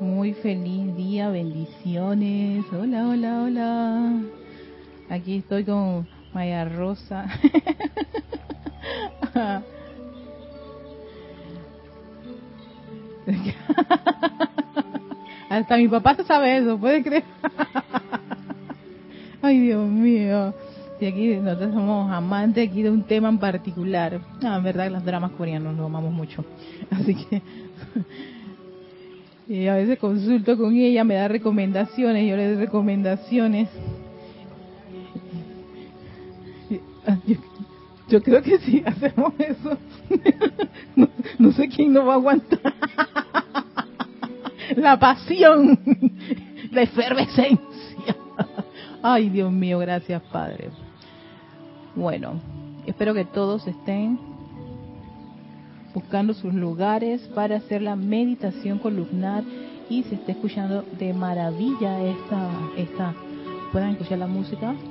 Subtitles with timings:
[0.00, 2.64] Muy feliz día, bendiciones.
[2.72, 4.22] Hola, hola, hola.
[5.10, 7.26] Aquí estoy con Maya Rosa.
[15.50, 17.24] Hasta mi papá se sabe eso, ¿puede creer?
[19.42, 20.54] Ay, Dios mío.
[20.98, 24.18] Y aquí nosotros somos amantes aquí de un tema en particular.
[24.42, 26.42] Ah, en verdad, los dramas coreanos los amamos mucho.
[26.90, 27.42] Así que
[29.50, 33.68] y a veces consulto con ella, me da recomendaciones, yo le doy recomendaciones.
[37.04, 37.16] Ah,
[38.06, 39.76] yo, creo que si hacemos eso,
[41.38, 42.60] no, sé quién nos va a aguantar.
[44.76, 45.80] La pasión,
[46.70, 48.16] la efervescencia.
[49.02, 50.68] Ay, Dios mío, gracias, Padre.
[51.96, 52.40] Bueno,
[52.86, 54.16] espero que todos estén
[55.94, 59.44] buscando sus lugares para hacer la meditación columnar
[59.88, 63.14] y se esté escuchando de maravilla esta, esta,
[63.72, 64.74] puedan escuchar la música.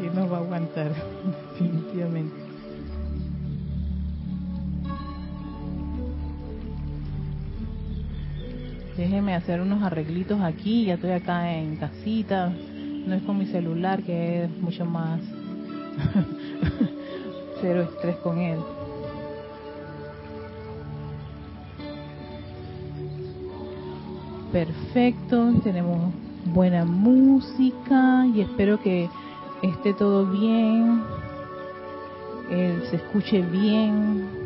[0.00, 0.94] Y no va a aguantar,
[1.58, 2.47] definitivamente.
[8.98, 12.52] Déjeme hacer unos arreglitos aquí, ya estoy acá en casita,
[13.06, 15.20] no es con mi celular que es mucho más
[17.60, 18.58] cero estrés con él.
[24.50, 26.12] Perfecto, tenemos
[26.46, 29.08] buena música y espero que
[29.62, 31.02] esté todo bien,
[32.90, 34.37] se escuche bien,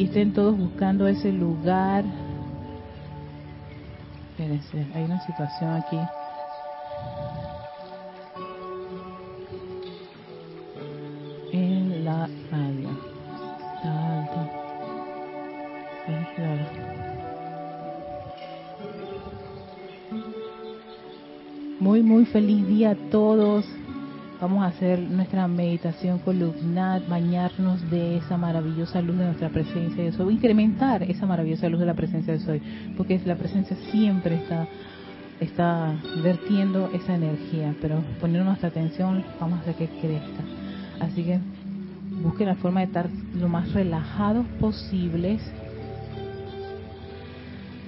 [0.00, 2.04] y estén todos buscando ese lugar.
[4.94, 5.98] Hay una situación aquí.
[11.52, 12.88] En la radio.
[13.82, 14.50] Claro.
[21.78, 23.66] Muy, muy feliz día a todos.
[24.40, 30.12] Vamos a hacer nuestra meditación columnar, bañarnos de esa maravillosa luz de nuestra presencia de
[30.12, 32.62] soy, incrementar esa maravillosa luz de la presencia de soy,
[32.96, 34.66] porque la presencia siempre está
[35.40, 40.42] está vertiendo esa energía, pero poniendo nuestra atención vamos a hacer que crezca.
[41.00, 41.38] Así que
[42.22, 45.40] busquen la forma de estar lo más relajados posibles,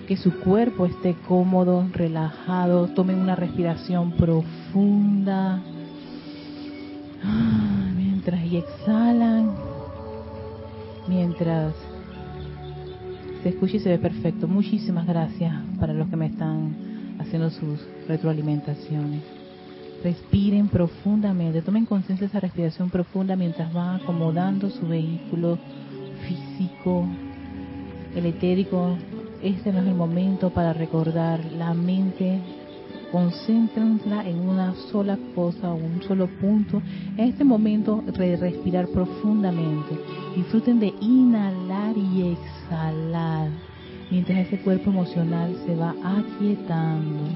[0.06, 5.62] que su cuerpo esté cómodo, relajado, tomen una respiración profunda
[8.58, 9.54] exhalan,
[11.08, 11.74] mientras
[13.42, 14.46] se escucha y se ve perfecto.
[14.46, 19.22] Muchísimas gracias para los que me están haciendo sus retroalimentaciones.
[20.02, 25.58] Respiren profundamente, tomen conciencia de esa respiración profunda mientras van acomodando su vehículo
[26.26, 27.06] físico,
[28.14, 28.96] el etérico.
[29.42, 32.40] Este no es el momento para recordar la mente
[33.12, 36.80] concéntrenla en una sola cosa o un solo punto.
[37.16, 39.98] En este momento, respirar profundamente.
[40.34, 43.50] Disfruten de inhalar y exhalar
[44.10, 47.28] mientras ese cuerpo emocional se va aquietando.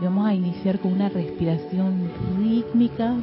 [0.00, 3.16] Y vamos a iniciar con una respiración rítmica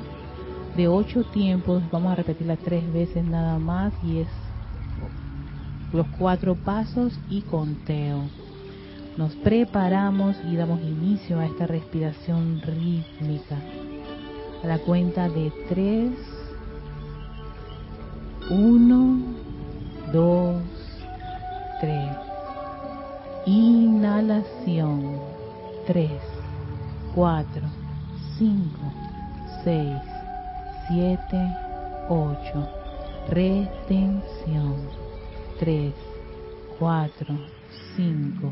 [0.76, 1.84] de ocho tiempos.
[1.92, 4.28] Vamos a repetirla tres veces nada más y es
[5.92, 8.43] los cuatro pasos y conteo.
[9.18, 13.58] Nos preparamos y damos inicio a esta respiración rítmica.
[14.64, 16.12] A la cuenta de tres.
[18.50, 19.20] Uno,
[20.12, 20.64] dos,
[21.80, 22.10] tres.
[23.46, 25.20] Inhalación.
[25.86, 26.22] Tres,
[27.14, 27.62] cuatro,
[28.40, 28.92] cinco,
[29.64, 30.02] seis,
[30.88, 31.56] siete,
[32.10, 32.68] ocho.
[33.30, 34.76] Retención.
[35.60, 35.94] Tres,
[36.80, 37.38] cuatro,
[37.96, 38.52] cinco.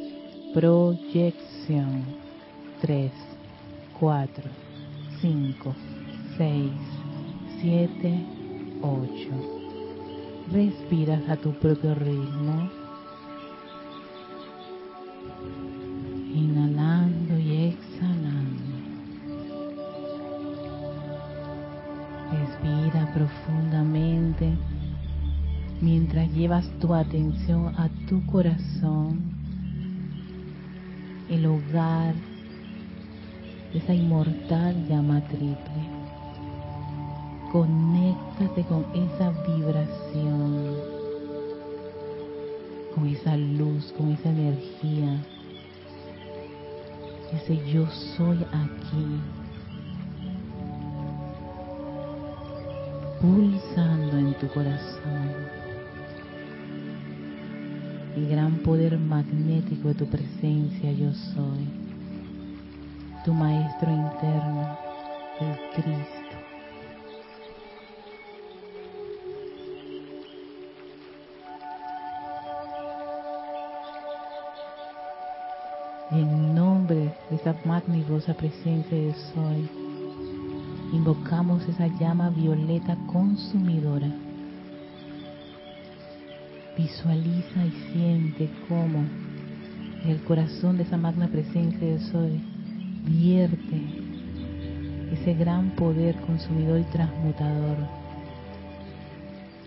[0.53, 2.03] Proyección.
[2.81, 3.11] 3,
[3.99, 4.43] 4,
[5.21, 5.75] 5,
[6.37, 6.71] 6,
[7.61, 8.25] 7,
[8.81, 9.09] 8.
[10.51, 12.69] Respiras a tu propio ritmo.
[16.33, 18.61] Inhalando y exhalando.
[22.31, 24.57] Respira profundamente
[25.81, 29.40] mientras llevas tu atención a tu corazón,
[31.31, 32.13] el hogar
[33.71, 35.89] de esa inmortal llama triple.
[37.53, 40.75] Conéctate con esa vibración,
[42.93, 45.21] con esa luz, con esa energía,
[47.33, 47.87] ese yo
[48.17, 49.21] soy aquí,
[53.21, 55.60] pulsando en tu corazón
[58.15, 61.67] el gran poder magnético de tu presencia yo soy,
[63.23, 64.77] tu maestro interno,
[65.39, 66.17] el Cristo.
[76.11, 79.69] En nombre de esa magnificosa presencia yo soy,
[80.91, 84.11] invocamos esa llama violeta consumidora
[86.77, 89.03] Visualiza y siente cómo
[90.05, 92.41] el corazón de esa magna presencia de Soy
[93.05, 93.81] vierte
[95.11, 97.77] ese gran poder consumidor y transmutador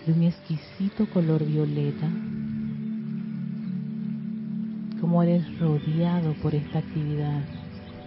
[0.06, 2.09] de un exquisito color violeta,
[5.01, 7.43] como eres rodeado por esta actividad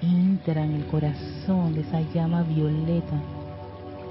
[0.01, 3.19] íntegra en el corazón de esa llama violeta,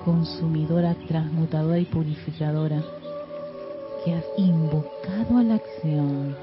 [0.04, 2.82] consumidora, transmutadora y purificadora
[4.06, 6.36] que has invocado a la acción,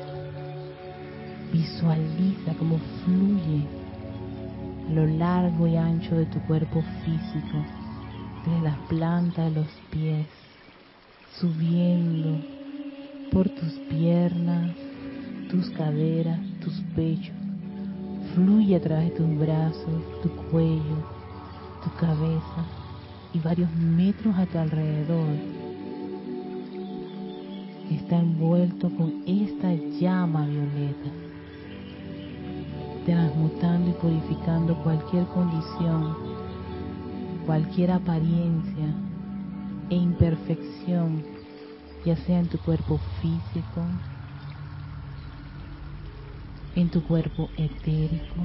[1.53, 3.63] visualiza cómo fluye
[4.89, 7.63] a lo largo y ancho de tu cuerpo físico,
[8.45, 10.27] desde las plantas de los pies,
[11.39, 12.37] subiendo
[13.31, 14.75] por tus piernas,
[15.49, 17.35] tus caderas, tus pechos,
[18.35, 20.97] fluye a través de tus brazos, tu cuello,
[21.81, 22.65] tu cabeza
[23.33, 25.72] y varios metros a tu alrededor
[28.19, 31.09] envuelto con esta llama violeta,
[33.05, 36.15] transmutando y purificando cualquier condición,
[37.45, 38.87] cualquier apariencia
[39.89, 41.23] e imperfección,
[42.05, 43.85] ya sea en tu cuerpo físico,
[46.75, 48.41] en tu cuerpo etérico,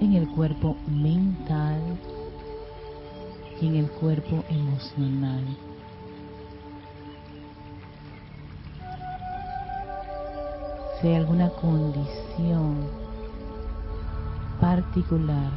[0.00, 1.80] en el cuerpo mental
[3.60, 5.73] y en el cuerpo emocional.
[11.08, 12.88] Hay alguna condición
[14.60, 15.50] particular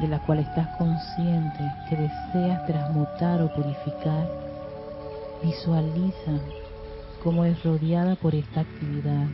[0.00, 4.28] de la cual estás consciente que deseas transmutar o purificar,
[5.42, 6.32] visualiza
[7.22, 9.26] cómo es rodeada por esta actividad.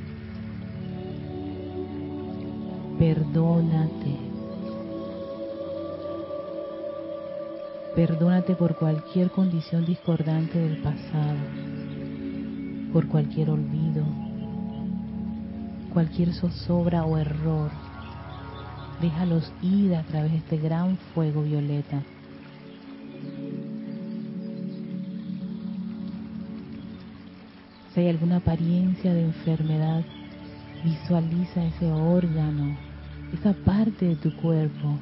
[2.99, 4.17] Perdónate.
[7.97, 11.39] Perdónate por cualquier condición discordante del pasado,
[12.93, 14.30] por cualquier olvido,
[15.91, 17.71] cualquier zozobra o error.
[19.01, 22.03] Déjalos ir a través de este gran fuego violeta.
[27.93, 30.05] Si hay alguna apariencia de enfermedad,
[30.85, 32.77] visualiza ese órgano,
[33.33, 34.99] esa parte de tu cuerpo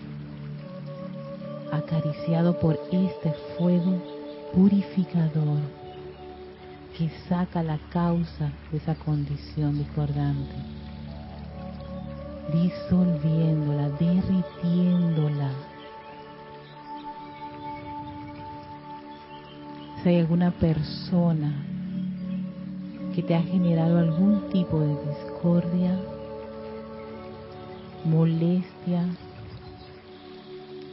[1.72, 4.02] acariciado por este fuego
[4.54, 5.60] purificador
[6.96, 10.77] que saca la causa de esa condición discordante
[12.52, 15.50] disolviéndola, derritiéndola.
[20.02, 21.52] Si hay alguna persona
[23.14, 25.98] que te ha generado algún tipo de discordia,
[28.04, 29.04] molestia,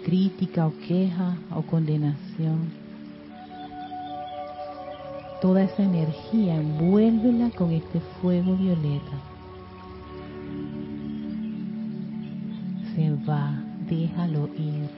[0.03, 2.71] crítica o queja o condenación.
[5.41, 9.34] Toda esa energía envuélvela con este fuego violeta.
[13.27, 13.51] Va,
[13.87, 14.89] déjalo ir.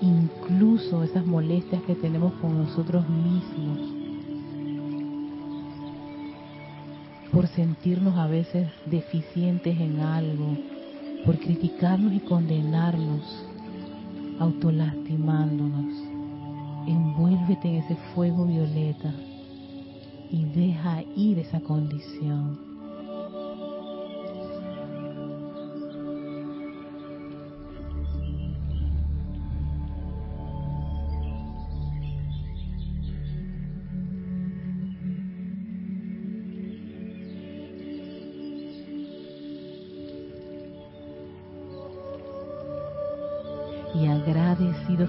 [0.00, 4.04] Incluso esas molestias que tenemos con nosotros mismos
[7.34, 10.56] por sentirnos a veces deficientes en algo,
[11.26, 13.44] por criticarnos y condenarnos,
[14.38, 15.94] autolastimándonos.
[16.86, 19.12] Envuélvete en ese fuego violeta
[20.30, 22.73] y deja ir esa condición.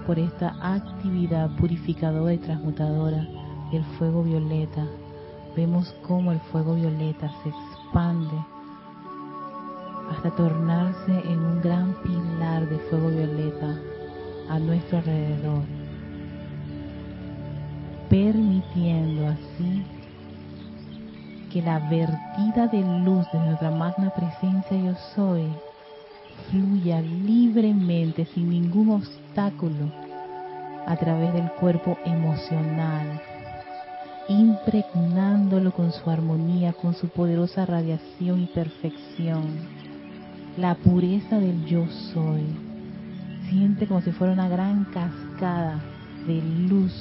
[0.05, 3.27] Por esta actividad purificadora y transmutadora
[3.73, 4.87] del fuego violeta,
[5.55, 8.37] vemos cómo el fuego violeta se expande
[10.09, 13.77] hasta tornarse en un gran pilar de fuego violeta
[14.49, 15.63] a nuestro alrededor,
[18.09, 19.83] permitiendo así
[21.51, 25.47] que la vertida de luz de nuestra magna presencia yo soy
[26.49, 33.21] fluya libremente sin ningún obstáculo a través del cuerpo emocional,
[34.29, 39.43] impregnándolo con su armonía, con su poderosa radiación y perfección,
[40.57, 42.43] la pureza del yo soy.
[43.49, 45.81] Siente como si fuera una gran cascada
[46.25, 46.93] de luz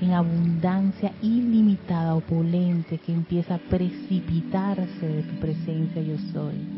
[0.00, 6.75] en abundancia ilimitada, opulente, que empieza a precipitarse de tu presencia yo soy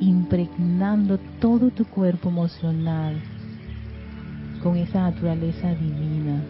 [0.00, 3.20] impregnando todo tu cuerpo emocional
[4.62, 6.42] con esa naturaleza divina.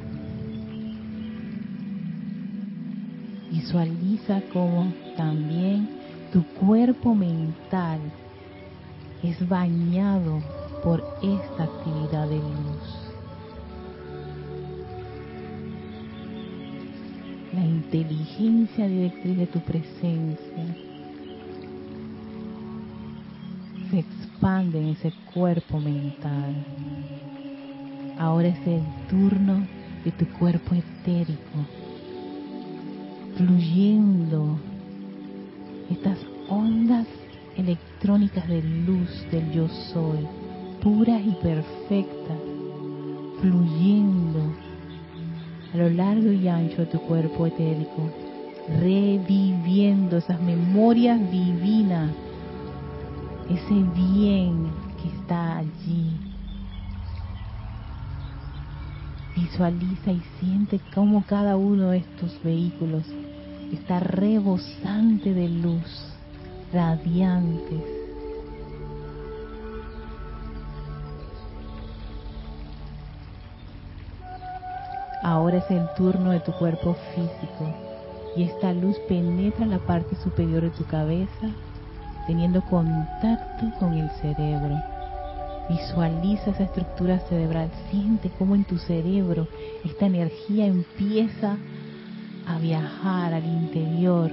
[3.50, 5.88] Visualiza cómo también
[6.32, 8.00] tu cuerpo mental
[9.22, 10.40] es bañado
[10.84, 13.10] por esta actividad de luz.
[17.52, 20.89] La inteligencia directriz de tu presencia
[23.90, 26.54] se expande en ese cuerpo mental.
[28.18, 29.66] Ahora es el turno
[30.04, 31.66] de tu cuerpo etérico,
[33.36, 34.58] fluyendo
[35.90, 36.18] estas
[36.48, 37.06] ondas
[37.56, 40.26] electrónicas de luz del yo soy,
[40.82, 42.38] puras y perfectas,
[43.40, 44.54] fluyendo
[45.74, 48.10] a lo largo y ancho de tu cuerpo etérico,
[48.80, 52.10] reviviendo esas memorias divinas
[53.50, 54.70] ese bien
[55.02, 56.16] que está allí.
[59.34, 63.04] Visualiza y siente cómo cada uno de estos vehículos
[63.72, 66.14] está rebosante de luz,
[66.72, 67.82] radiantes.
[75.22, 77.74] Ahora es el turno de tu cuerpo físico
[78.36, 81.50] y esta luz penetra la parte superior de tu cabeza
[82.30, 84.80] teniendo contacto con el cerebro.
[85.68, 89.48] Visualiza esa estructura cerebral, siente cómo en tu cerebro
[89.84, 91.56] esta energía empieza
[92.46, 94.30] a viajar al interior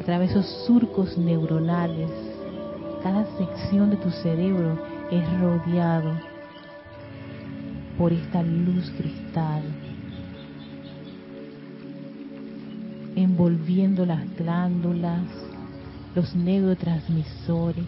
[0.00, 2.10] a través de esos surcos neuronales.
[3.02, 4.78] Cada sección de tu cerebro
[5.10, 6.14] es rodeado
[7.98, 9.62] por esta luz cristal,
[13.14, 15.45] envolviendo las glándulas,
[16.16, 17.84] los neurotransmisores,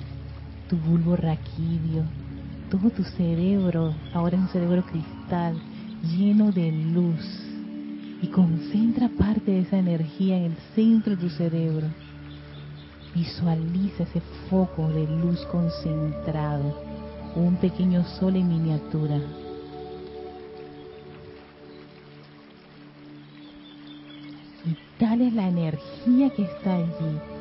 [0.68, 2.04] tu bulbo raquídeo,
[2.70, 5.56] todo tu cerebro, ahora es un cerebro cristal
[6.02, 7.24] lleno de luz
[8.20, 11.86] y concentra parte de esa energía en el centro de tu cerebro.
[13.14, 14.20] Visualiza ese
[14.50, 16.82] foco de luz concentrado,
[17.34, 19.16] un pequeño sol en miniatura.
[24.66, 27.37] Y tal es la energía que está allí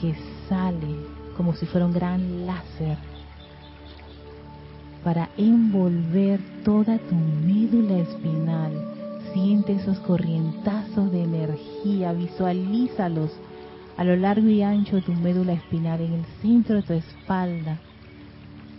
[0.00, 0.14] que
[0.48, 0.96] sale
[1.36, 2.96] como si fuera un gran láser
[5.04, 8.72] para envolver toda tu médula espinal.
[9.32, 13.30] Siente esos corrientazos de energía, visualízalos
[13.96, 17.78] a lo largo y ancho de tu médula espinal, en el centro de tu espalda,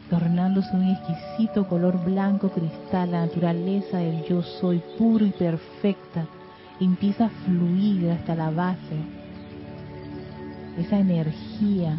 [0.09, 6.25] tornándose un exquisito color blanco cristal, la naturaleza del yo soy puro y perfecta,
[6.79, 9.18] empieza a fluir hasta la base
[10.79, 11.97] esa energía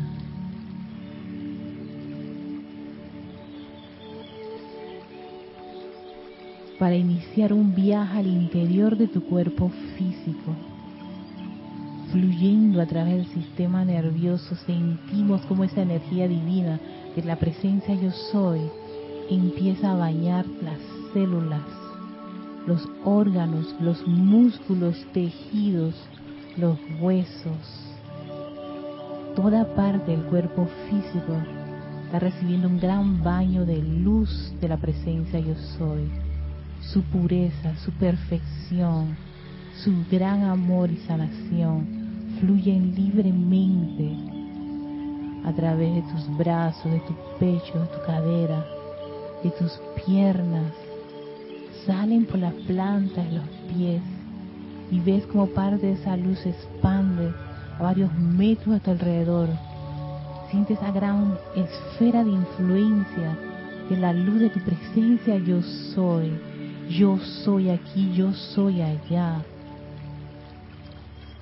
[6.78, 10.56] para iniciar un viaje al interior de tu cuerpo físico.
[12.10, 16.80] Fluyendo a través del sistema nervioso, sentimos como esa energía divina
[17.14, 18.60] de la presencia yo soy
[19.30, 20.78] empieza a bañar las
[21.12, 21.62] células,
[22.66, 25.94] los órganos, los músculos, tejidos,
[26.56, 27.89] los huesos.
[29.42, 31.32] Toda parte del cuerpo físico
[32.04, 36.10] está recibiendo un gran baño de luz de la presencia yo soy
[36.82, 39.16] su pureza, su perfección,
[39.82, 41.86] su gran amor y sanación
[42.38, 44.14] fluyen libremente
[45.48, 48.66] a través de tus brazos, de tu pecho, de tu cadera,
[49.42, 49.72] de tus
[50.04, 50.70] piernas.
[51.86, 54.02] Salen por las plantas de los pies
[54.90, 57.32] y ves como parte de esa luz expande
[57.80, 59.48] a varios metros a tu alrededor.
[60.50, 63.36] Sientes esa gran esfera de influencia
[63.88, 66.30] de la luz de tu presencia yo soy
[66.90, 69.44] yo soy aquí, yo soy allá.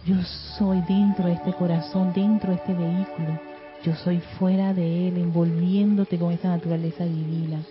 [0.04, 0.16] Yo
[0.58, 3.40] soy dentro de este corazón, dentro de este vehículo.
[3.82, 7.62] Yo soy fuera de él, envolviéndote con esa naturaleza divina.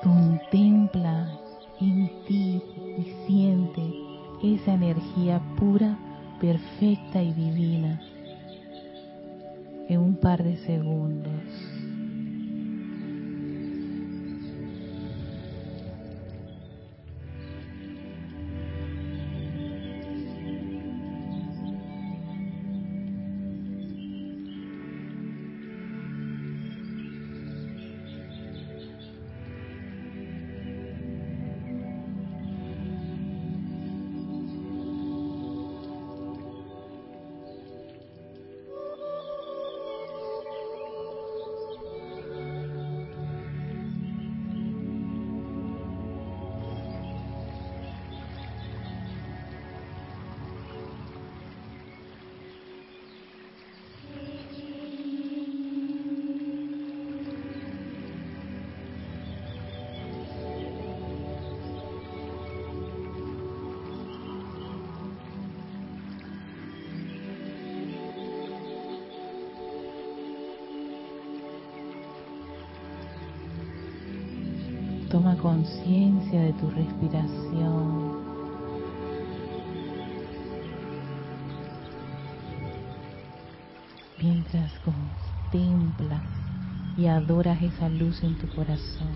[0.00, 1.28] Contempla
[1.80, 2.81] en ti siente
[4.42, 5.96] esa energía pura,
[6.40, 8.00] perfecta y divina
[9.88, 11.32] en un par de segundos.
[76.40, 78.22] De tu respiración.
[84.18, 86.22] Mientras contemplas
[86.96, 89.14] y adoras esa luz en tu corazón.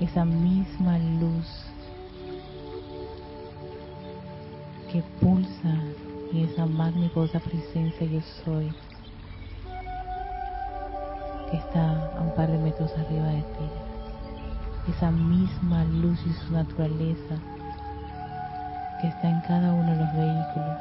[0.00, 1.46] Esa misma luz
[4.92, 5.74] que pulsa
[6.32, 8.72] en esa magnífica presencia yo soy
[11.50, 13.68] que está a un par de metros arriba de ti.
[14.90, 17.36] Esa misma luz y su naturaleza
[19.00, 20.80] que está en cada uno de los vehículos.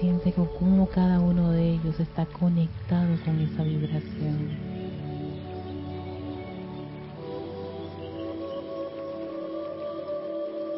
[0.00, 4.50] Siente cómo cada uno de ellos está conectado con esa vibración.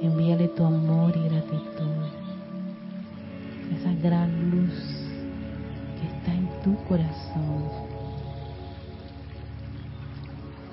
[0.00, 2.06] Envíale tu amor y gratitud.
[3.74, 4.97] Esa gran luz
[6.62, 7.64] tu corazón.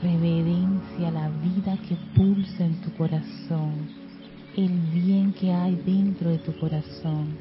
[0.02, 3.89] Reverencia la vida que pulsa en tu corazón,
[4.56, 7.36] el bien que hay dentro de tu corazón,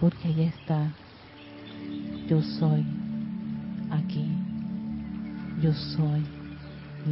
[0.00, 0.92] porque allá está,
[2.28, 2.84] yo soy
[3.90, 4.28] aquí,
[5.62, 6.24] yo soy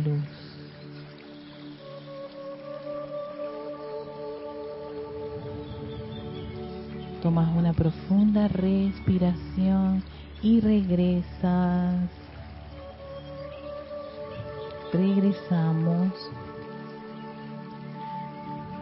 [0.04, 0.55] luz.
[7.22, 10.02] Tomas una profunda respiración
[10.42, 12.10] y regresas.
[14.92, 16.12] Regresamos.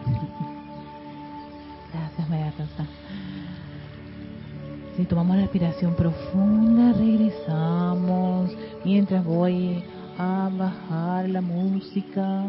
[1.93, 2.85] Gracias, María Rosa.
[4.97, 8.51] Si tomamos respiración profunda, regresamos.
[8.85, 9.83] Mientras voy
[10.17, 12.45] a bajar la música.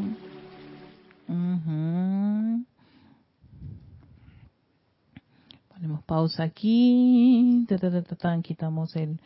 [6.16, 7.66] Pausa aquí,
[8.42, 9.20] quitamos el,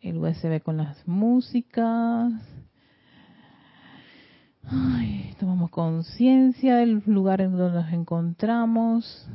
[0.00, 2.32] el USB con las músicas.
[5.38, 9.28] tomamos conciencia del lugar en donde nos encontramos.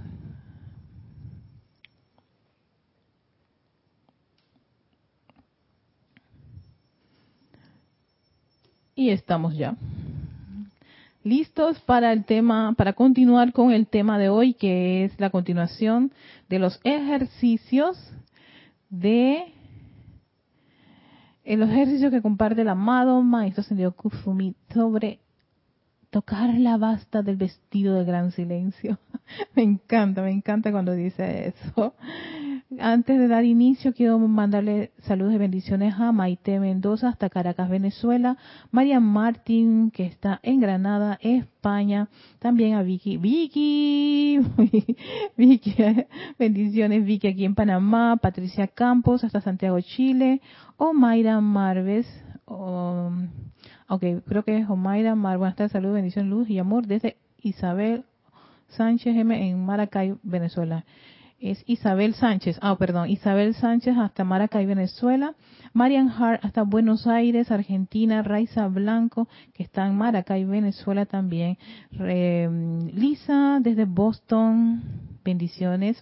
[8.95, 9.77] Y estamos ya
[11.25, 16.13] listos para el tema, para continuar con el tema de hoy, que es la continuación
[16.47, 17.97] de los ejercicios
[18.89, 19.51] de
[21.45, 25.19] los ejercicios que comparte el amado Maestro Sendio Kuzumi sobre
[26.11, 28.99] tocar la basta del vestido de gran silencio.
[29.55, 31.95] me encanta, me encanta cuando dice eso.
[32.79, 38.37] Antes de dar inicio, quiero mandarle saludos y bendiciones a Maite Mendoza hasta Caracas, Venezuela,
[38.71, 44.39] María Martín, que está en Granada, España, también a Vicky, Vicky,
[45.37, 45.75] Vicky,
[46.39, 50.41] bendiciones Vicky aquí en Panamá, Patricia Campos hasta Santiago, Chile,
[50.77, 52.07] Omaira Marves,
[53.87, 55.37] Ok, creo que es Omaira Mar.
[55.37, 58.05] Buenas tardes, salud, bendición, luz y amor desde Isabel
[58.69, 60.83] Sánchez M en Maracay, Venezuela.
[61.39, 65.35] Es Isabel Sánchez, ah, perdón, Isabel Sánchez hasta Maracay, Venezuela.
[65.73, 68.21] Marian Hart hasta Buenos Aires, Argentina.
[68.23, 71.57] Raiza Blanco, que está en Maracay, Venezuela también.
[71.91, 74.81] Lisa desde Boston,
[75.25, 76.01] bendiciones.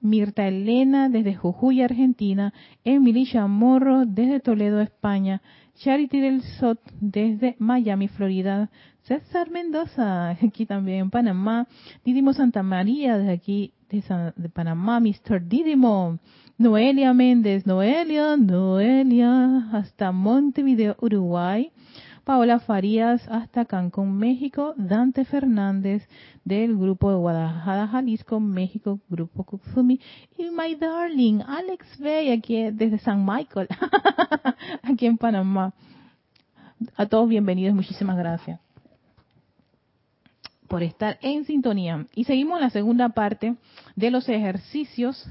[0.00, 2.54] Mirta Elena desde Jujuy, Argentina.
[2.84, 5.42] Emily Chamorro desde Toledo, España.
[5.76, 8.70] Charity del Sot desde Miami, Florida.
[9.04, 11.66] César Mendoza, aquí también en Panamá.
[12.04, 14.98] Didimo Santa María, desde aquí de, Panamá.
[14.98, 15.46] Mr.
[15.46, 16.18] Didimo.
[16.56, 21.70] Noelia Méndez, Noelia, Noelia, hasta Montevideo, Uruguay.
[22.24, 26.08] Paola Farías hasta Cancún, México, Dante Fernández
[26.42, 30.00] del grupo de Guadalajara, Jalisco, México, grupo Kutsumi,
[30.38, 33.68] y my darling Alex Bay aquí desde San Michael,
[34.82, 35.74] aquí en Panamá.
[36.96, 38.63] A todos bienvenidos, muchísimas gracias
[40.74, 42.04] por estar en sintonía.
[42.16, 43.54] Y seguimos la segunda parte
[43.94, 45.24] de los ejercicios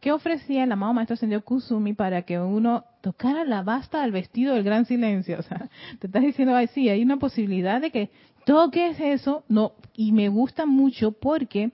[0.00, 4.52] que ofrecía el amado maestro Sendio Kusumi para que uno tocara la basta del vestido
[4.52, 5.36] del gran silencio.
[5.38, 5.68] O sea,
[6.00, 8.10] te estás diciendo, ay, sí, hay una posibilidad de que
[8.46, 11.70] toques eso, no, y me gusta mucho porque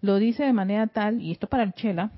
[0.00, 2.12] lo dice de manera tal, y esto para el chela,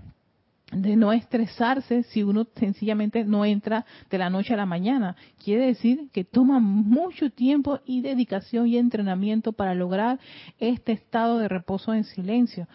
[0.72, 5.16] de no estresarse si uno sencillamente no entra de la noche a la mañana.
[5.42, 10.18] Quiere decir que toma mucho tiempo y dedicación y entrenamiento para lograr
[10.58, 12.66] este estado de reposo en silencio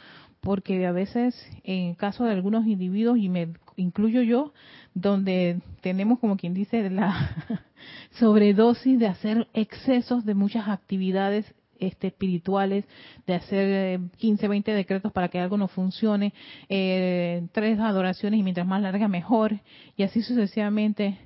[0.41, 4.54] porque a veces en caso de algunos individuos y me incluyo yo
[4.93, 7.30] donde tenemos como quien dice la
[8.19, 12.86] sobredosis de hacer excesos de muchas actividades este, espirituales,
[13.28, 16.34] de hacer 15, eh, 20 decretos para que algo no funcione,
[16.70, 19.60] eh, tres adoraciones y mientras más larga mejor,
[19.98, 21.17] y así sucesivamente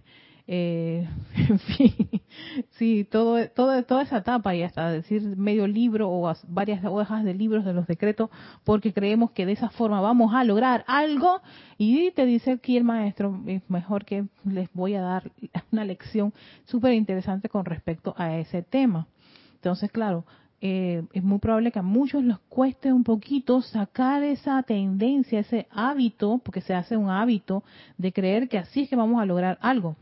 [0.47, 2.21] eh, en fin,
[2.77, 7.33] sí, todo, todo, toda esa etapa y hasta decir medio libro o varias hojas de
[7.33, 8.29] libros de los decretos,
[8.63, 11.41] porque creemos que de esa forma vamos a lograr algo.
[11.77, 15.31] Y te dice aquí el maestro, es mejor que les voy a dar
[15.71, 16.33] una lección
[16.65, 19.07] súper interesante con respecto a ese tema.
[19.55, 20.25] Entonces, claro,
[20.67, 25.67] eh, es muy probable que a muchos les cueste un poquito sacar esa tendencia, ese
[25.69, 27.63] hábito, porque se hace un hábito
[27.99, 29.95] de creer que así es que vamos a lograr algo.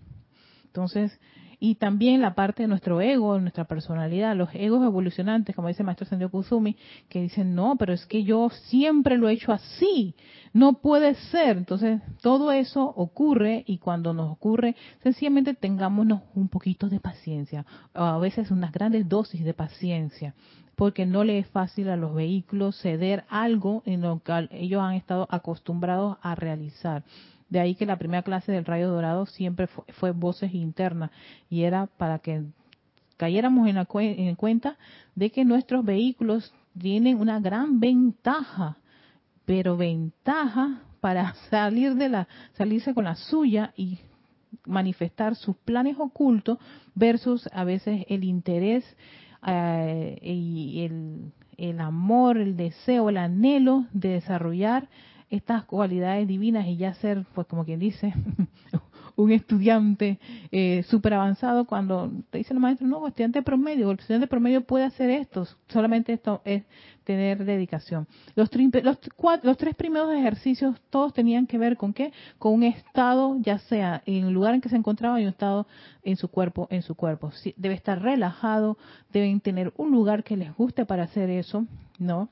[0.67, 1.19] Entonces,
[1.65, 5.85] y también la parte de nuestro ego, nuestra personalidad, los egos evolucionantes, como dice el
[5.85, 6.75] maestro Sendio Kusumi,
[7.07, 10.13] que dicen, no, pero es que yo siempre lo he hecho así,
[10.51, 11.55] no puede ser.
[11.55, 18.17] Entonces, todo eso ocurre y cuando nos ocurre, sencillamente tengámonos un poquito de paciencia, a
[18.17, 20.35] veces unas grandes dosis de paciencia,
[20.75, 24.95] porque no le es fácil a los vehículos ceder algo en lo que ellos han
[24.95, 27.05] estado acostumbrados a realizar.
[27.49, 31.11] De ahí que la primera clase del rayo dorado siempre fue, voces internas
[31.49, 32.43] y era para que
[33.17, 34.77] cayéramos en, la en cuenta
[35.15, 38.77] de que nuestros vehículos tienen una gran ventaja,
[39.45, 43.99] pero ventaja para salir de la salirse con la suya y
[44.65, 46.57] manifestar sus planes ocultos
[46.95, 48.85] versus a veces el interés
[49.45, 50.89] eh, y
[51.57, 54.87] el amor, el deseo, el anhelo de desarrollar
[55.33, 58.13] estas cualidades divinas y ya ser, pues como quien dice,
[59.15, 60.19] un estudiante
[60.51, 64.85] eh, súper avanzado cuando te dice el maestro, no, estudiante promedio, el estudiante promedio puede
[64.85, 66.63] hacer esto, solamente esto es
[67.03, 68.07] tener dedicación.
[68.35, 68.49] Los,
[68.83, 68.99] los,
[69.43, 72.13] los tres primeros ejercicios todos tenían que ver con qué?
[72.37, 75.65] Con un estado, ya sea en el lugar en que se encontraba y un estado
[76.03, 77.31] en su cuerpo, en su cuerpo.
[77.57, 78.77] debe estar relajado,
[79.11, 81.65] deben tener un lugar que les guste para hacer eso,
[81.97, 82.29] ¿no?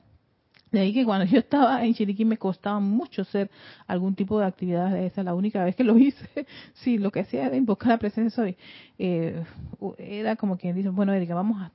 [0.72, 3.50] De ahí que cuando yo estaba en Chiriquí me costaba mucho hacer
[3.86, 5.22] algún tipo de actividad de esa.
[5.22, 8.56] La única vez que lo hice, sí, lo que hacía era invocar la presencia hoy.
[8.98, 9.44] Eh,
[9.98, 11.70] era como quien dice, bueno, Erika, vamos a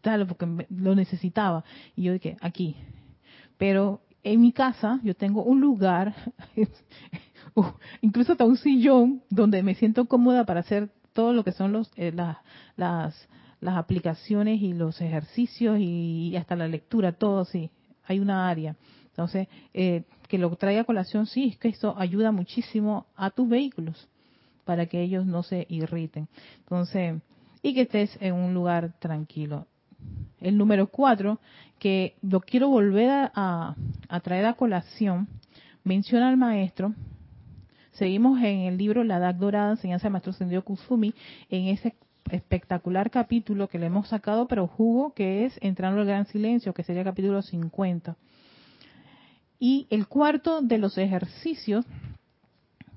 [0.00, 1.64] tal, porque lo necesitaba.
[1.96, 2.76] Y yo dije, aquí.
[3.58, 6.14] Pero en mi casa yo tengo un lugar,
[8.00, 11.90] incluso hasta un sillón, donde me siento cómoda para hacer todo lo que son los
[11.96, 12.38] eh, las,
[12.76, 13.28] las
[13.60, 17.70] las aplicaciones y los ejercicios y, hasta la lectura, todo sí,
[18.10, 18.76] hay una área.
[19.06, 23.48] Entonces, eh, que lo traiga a colación, sí, es que esto ayuda muchísimo a tus
[23.48, 24.08] vehículos
[24.64, 26.28] para que ellos no se irriten.
[26.58, 27.20] Entonces,
[27.62, 29.66] y que estés en un lugar tranquilo.
[30.40, 31.38] El número cuatro,
[31.78, 33.74] que lo quiero volver a,
[34.08, 35.28] a traer a colación,
[35.84, 36.94] menciona al maestro
[38.00, 41.12] Seguimos en el libro La Edad Dorada, enseñanza del maestro Sendio Kusumi,
[41.50, 41.94] en ese
[42.30, 46.82] espectacular capítulo que le hemos sacado, pero jugo, que es Entrando al Gran Silencio, que
[46.82, 48.16] sería capítulo 50.
[49.58, 51.84] Y el cuarto de los ejercicios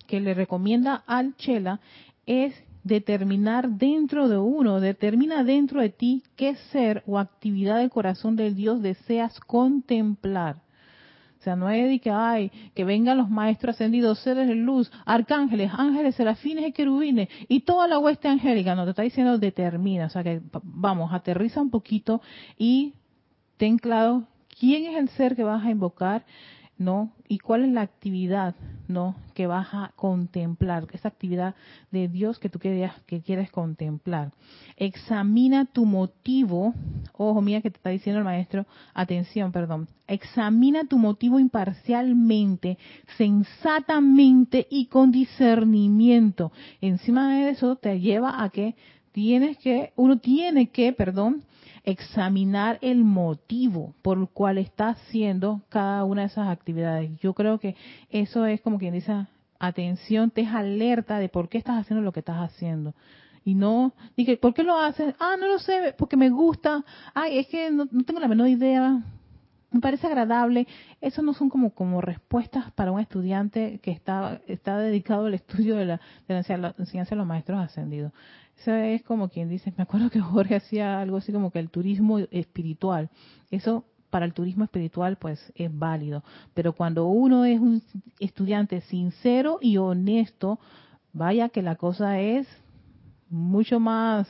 [0.07, 1.79] que le recomienda al Chela
[2.25, 8.35] es determinar dentro de uno, determina dentro de ti qué ser o actividad del corazón
[8.35, 10.61] del Dios deseas contemplar.
[11.43, 14.89] O sea, no es de que, ay, que vengan los maestros ascendidos, seres de luz,
[15.03, 18.75] arcángeles, ángeles, serafines y querubines, y toda la hueste angélica.
[18.75, 20.05] No, te está diciendo determina.
[20.05, 22.21] O sea, que vamos, aterriza un poquito
[22.57, 22.93] y
[23.57, 24.23] ten claro
[24.57, 26.23] quién es el ser que vas a invocar
[26.83, 27.11] ¿no?
[27.27, 28.55] Y cuál es la actividad,
[28.87, 29.15] ¿no?
[29.33, 31.55] Que vas a contemplar, esa actividad
[31.91, 34.31] de Dios que tú quieres, que quieres contemplar.
[34.75, 36.73] Examina tu motivo,
[37.13, 39.87] ojo, mira que te está diciendo el maestro, atención, perdón.
[40.07, 42.77] Examina tu motivo imparcialmente,
[43.17, 46.51] sensatamente y con discernimiento.
[46.81, 48.75] Encima de eso te lleva a que
[49.13, 51.43] tienes que, uno tiene que, perdón,
[51.83, 57.11] examinar el motivo por el cual está haciendo cada una de esas actividades.
[57.19, 57.75] Yo creo que
[58.09, 59.25] eso es como quien dice,
[59.59, 62.93] atención, te es alerta de por qué estás haciendo lo que estás haciendo.
[63.45, 65.15] Y no, dije, ¿por qué lo haces?
[65.19, 66.83] Ah, no lo sé, porque me gusta.
[67.13, 69.03] Ay, es que no, tengo la menor idea.
[69.71, 70.67] Me parece agradable.
[71.01, 75.75] Eso no son como, como respuestas para un estudiante que está, está dedicado al estudio
[75.75, 78.13] de la, de la enseñanza de los maestros ascendidos.
[78.57, 81.69] Eso es como quien dice, me acuerdo que Jorge hacía algo así como que el
[81.69, 83.09] turismo espiritual.
[83.51, 87.81] Eso para el turismo espiritual pues es válido, pero cuando uno es un
[88.19, 90.59] estudiante sincero y honesto,
[91.13, 92.47] vaya que la cosa es
[93.27, 94.27] mucho más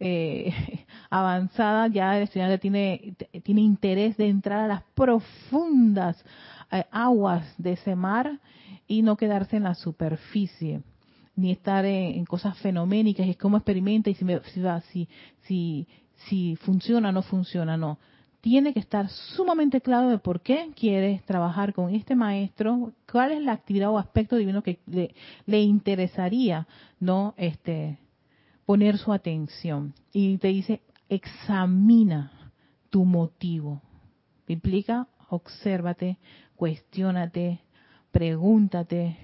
[0.00, 0.52] eh,
[1.10, 6.24] avanzada, ya el estudiante tiene, interés de entrar a las profundas
[6.72, 8.40] eh, aguas de ese mar
[8.88, 10.82] y no quedarse en la superficie
[11.34, 14.40] ni estar en, cosas fenoménicas, es como experimenta y si, me,
[14.92, 15.08] si,
[15.42, 15.86] si,
[16.28, 17.98] si funciona o no funciona, no.
[18.40, 23.42] Tiene que estar sumamente claro de por qué quieres trabajar con este maestro, cuál es
[23.42, 25.14] la actividad o aspecto divino que le,
[25.46, 26.66] le interesaría,
[26.98, 27.98] no, este,
[28.66, 29.94] poner su atención.
[30.12, 32.50] Y te dice, examina
[32.90, 33.80] tu motivo.
[34.48, 36.18] Implica, obsérvate,
[36.56, 37.60] cuestiónate,
[38.10, 39.16] pregúntate,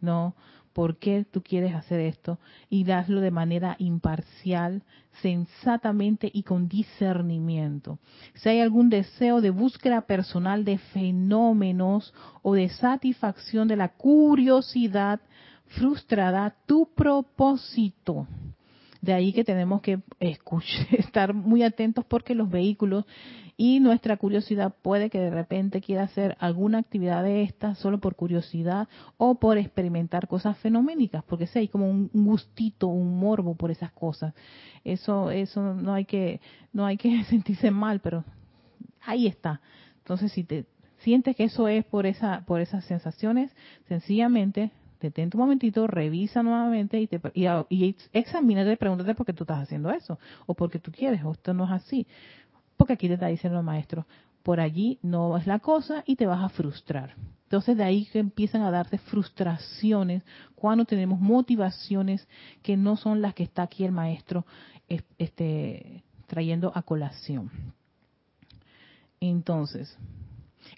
[0.00, 0.34] ¿no?
[0.74, 4.82] Por qué tú quieres hacer esto y hazlo de manera imparcial,
[5.22, 7.98] sensatamente y con discernimiento.
[8.34, 15.20] Si hay algún deseo de búsqueda personal de fenómenos o de satisfacción de la curiosidad,
[15.68, 18.26] frustrada tu propósito.
[19.04, 20.00] De ahí que tenemos que
[20.92, 23.04] estar muy atentos porque los vehículos
[23.54, 28.16] y nuestra curiosidad puede que de repente quiera hacer alguna actividad de esta solo por
[28.16, 28.88] curiosidad
[29.18, 33.92] o por experimentar cosas fenoménicas, porque si hay como un gustito, un morbo por esas
[33.92, 34.32] cosas.
[34.84, 36.40] Eso, eso no hay que,
[36.72, 38.24] no hay que sentirse mal, pero
[39.02, 39.60] ahí está.
[39.98, 40.64] Entonces, si te
[41.00, 43.54] sientes que eso es por esa, por esas sensaciones,
[43.86, 49.44] sencillamente detente un momentito, revisa nuevamente y, te, y, y examínate, pregúntate por qué tú
[49.44, 52.06] estás haciendo eso, o porque tú quieres, o esto no es así.
[52.76, 54.06] Porque aquí te está diciendo el maestro,
[54.42, 57.14] por allí no es la cosa y te vas a frustrar.
[57.44, 60.22] Entonces de ahí que empiezan a darte frustraciones
[60.54, 62.26] cuando tenemos motivaciones
[62.62, 64.44] que no son las que está aquí el maestro
[65.18, 67.50] este, trayendo a colación.
[69.20, 69.96] Entonces,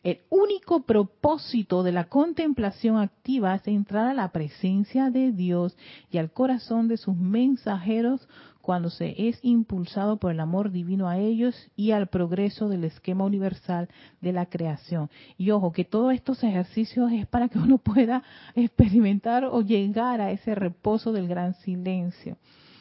[0.07, 5.77] el único propósito de la contemplación activa es entrar a la presencia de Dios
[6.13, 8.29] y al corazón de sus mensajeros
[8.63, 13.25] cuando se es impulsado por el amor divino a ellos y al progreso del esquema
[13.25, 13.89] universal
[14.21, 15.11] de la creación.
[15.39, 18.23] Y ojo, que todos estos ejercicios es para que uno pueda
[18.55, 22.37] experimentar o llegar a ese reposo del gran silencio.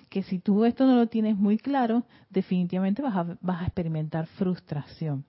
[0.10, 4.28] Que si tú esto no lo tienes muy claro, definitivamente vas a, vas a experimentar
[4.28, 5.26] frustración.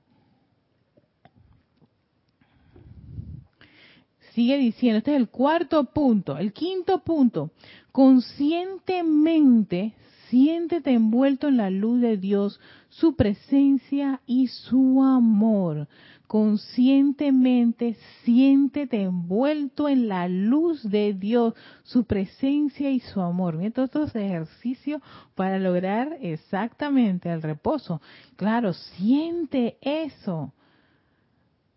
[4.37, 6.38] Sigue diciendo, este es el cuarto punto.
[6.38, 7.51] El quinto punto,
[7.90, 9.94] conscientemente
[10.29, 15.87] Siéntete envuelto en la luz de Dios, su presencia y su amor.
[16.27, 23.57] Conscientemente siéntete envuelto en la luz de Dios, su presencia y su amor.
[23.57, 25.01] Mira todos estos ejercicios
[25.37, 28.01] para lograr exactamente el reposo.
[28.35, 30.53] Claro, siente eso.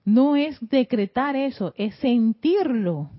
[0.06, 3.10] No es decretar eso, es sentirlo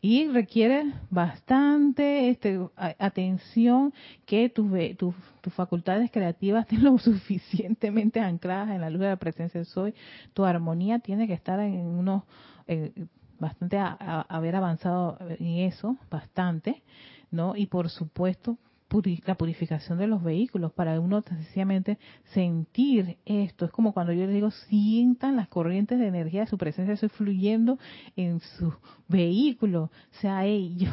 [0.00, 3.92] y requiere bastante este, atención
[4.26, 5.14] que tus,
[5.54, 9.94] facultades creativas estén lo suficientemente ancladas en la luz de la presencia de soy.
[10.34, 12.22] Tu armonía tiene que estar en unos
[12.66, 12.92] eh,
[13.38, 16.82] bastante haber avanzado en eso, bastante,
[17.30, 17.56] ¿no?
[17.56, 18.58] Y por supuesto
[19.26, 21.98] la purificación de los vehículos, para uno sencillamente
[22.32, 23.66] sentir esto.
[23.66, 27.10] Es como cuando yo les digo, sientan las corrientes de energía de su presencia estoy
[27.10, 27.78] fluyendo
[28.16, 28.72] en su
[29.08, 29.84] vehículo.
[29.84, 30.90] O sea, yo,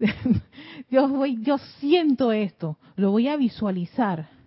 [0.90, 4.39] yo, voy, yo siento esto, lo voy a visualizar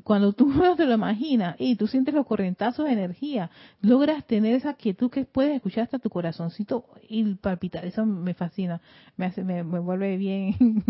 [0.00, 3.50] cuando tú te lo imaginas y tú sientes los corrientazos de energía,
[3.80, 7.84] logras tener esa quietud que puedes escuchar hasta tu corazoncito y palpitar.
[7.84, 8.80] Eso me fascina,
[9.16, 10.84] me hace, me, vuelve bien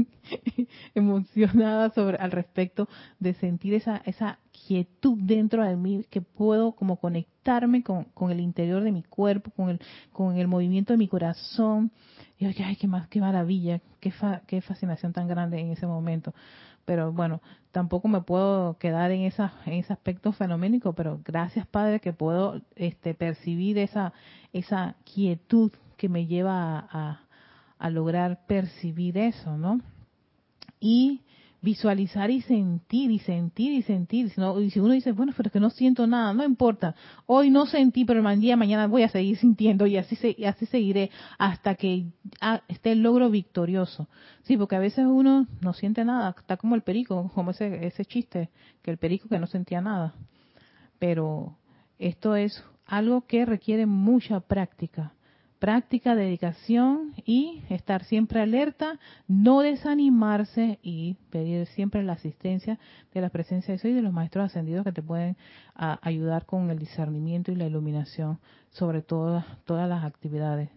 [0.94, 2.88] emocionada sobre al respecto
[3.18, 8.40] de sentir esa esa quietud dentro de mí que puedo como conectarme con, con el
[8.40, 9.80] interior de mi cuerpo, con el
[10.12, 11.90] con el movimiento de mi corazón.
[12.38, 14.12] Y yo, ay, qué qué maravilla, qué
[14.46, 16.34] qué fascinación tan grande en ese momento
[16.84, 17.40] pero bueno,
[17.70, 22.60] tampoco me puedo quedar en, esa, en ese aspecto fenoménico, pero gracias Padre que puedo
[22.76, 24.12] este, percibir esa,
[24.52, 27.20] esa quietud que me lleva a,
[27.78, 29.80] a lograr percibir eso, ¿no?
[30.80, 31.22] Y
[31.62, 34.26] visualizar y sentir y sentir y sentir.
[34.26, 36.94] Y si uno dice, bueno, pero es que no siento nada, no importa.
[37.26, 41.10] Hoy no sentí, pero día mañana voy a seguir sintiendo y así, y así seguiré
[41.38, 42.06] hasta que
[42.68, 44.08] esté el logro victorioso.
[44.42, 48.04] Sí, porque a veces uno no siente nada, está como el perico, como ese, ese
[48.04, 48.50] chiste,
[48.82, 50.14] que el perico que no sentía nada.
[50.98, 51.56] Pero
[51.98, 55.14] esto es algo que requiere mucha práctica
[55.62, 58.98] práctica, dedicación y estar siempre alerta,
[59.28, 62.80] no desanimarse y pedir siempre la asistencia
[63.14, 65.36] de la presencia de Dios y de los maestros ascendidos que te pueden
[65.76, 70.68] ayudar con el discernimiento y la iluminación sobre todas, las actividades.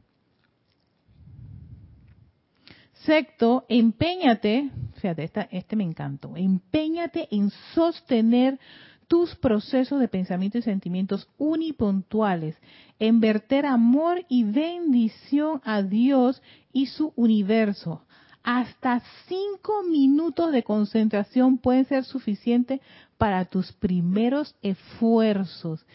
[2.93, 8.59] Sexto, empeñate, fíjate, este me encantó, empeñate en sostener
[9.07, 12.55] tus procesos de pensamiento y sentimientos unipuntuales,
[12.99, 16.41] en verter amor y bendición a Dios
[16.71, 18.01] y su universo.
[18.43, 22.79] Hasta cinco minutos de concentración pueden ser suficientes
[23.17, 25.85] para tus primeros esfuerzos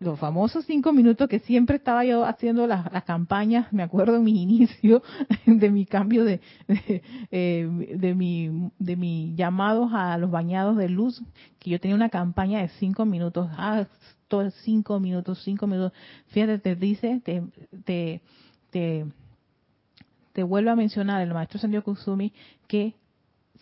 [0.00, 4.42] los famosos cinco minutos que siempre estaba yo haciendo las, campañas, me acuerdo en mi
[4.42, 5.02] inicio
[5.46, 10.88] de mi cambio de, de, eh, de, mi, de mi llamados a los bañados de
[10.88, 11.22] luz,
[11.58, 13.86] que yo tenía una campaña de cinco minutos, ah,
[14.28, 15.92] todos cinco minutos, cinco minutos.
[16.26, 18.20] Fíjate, te dice, te,
[20.32, 22.32] te, vuelvo a mencionar el maestro Sandio Kusumi
[22.66, 22.94] que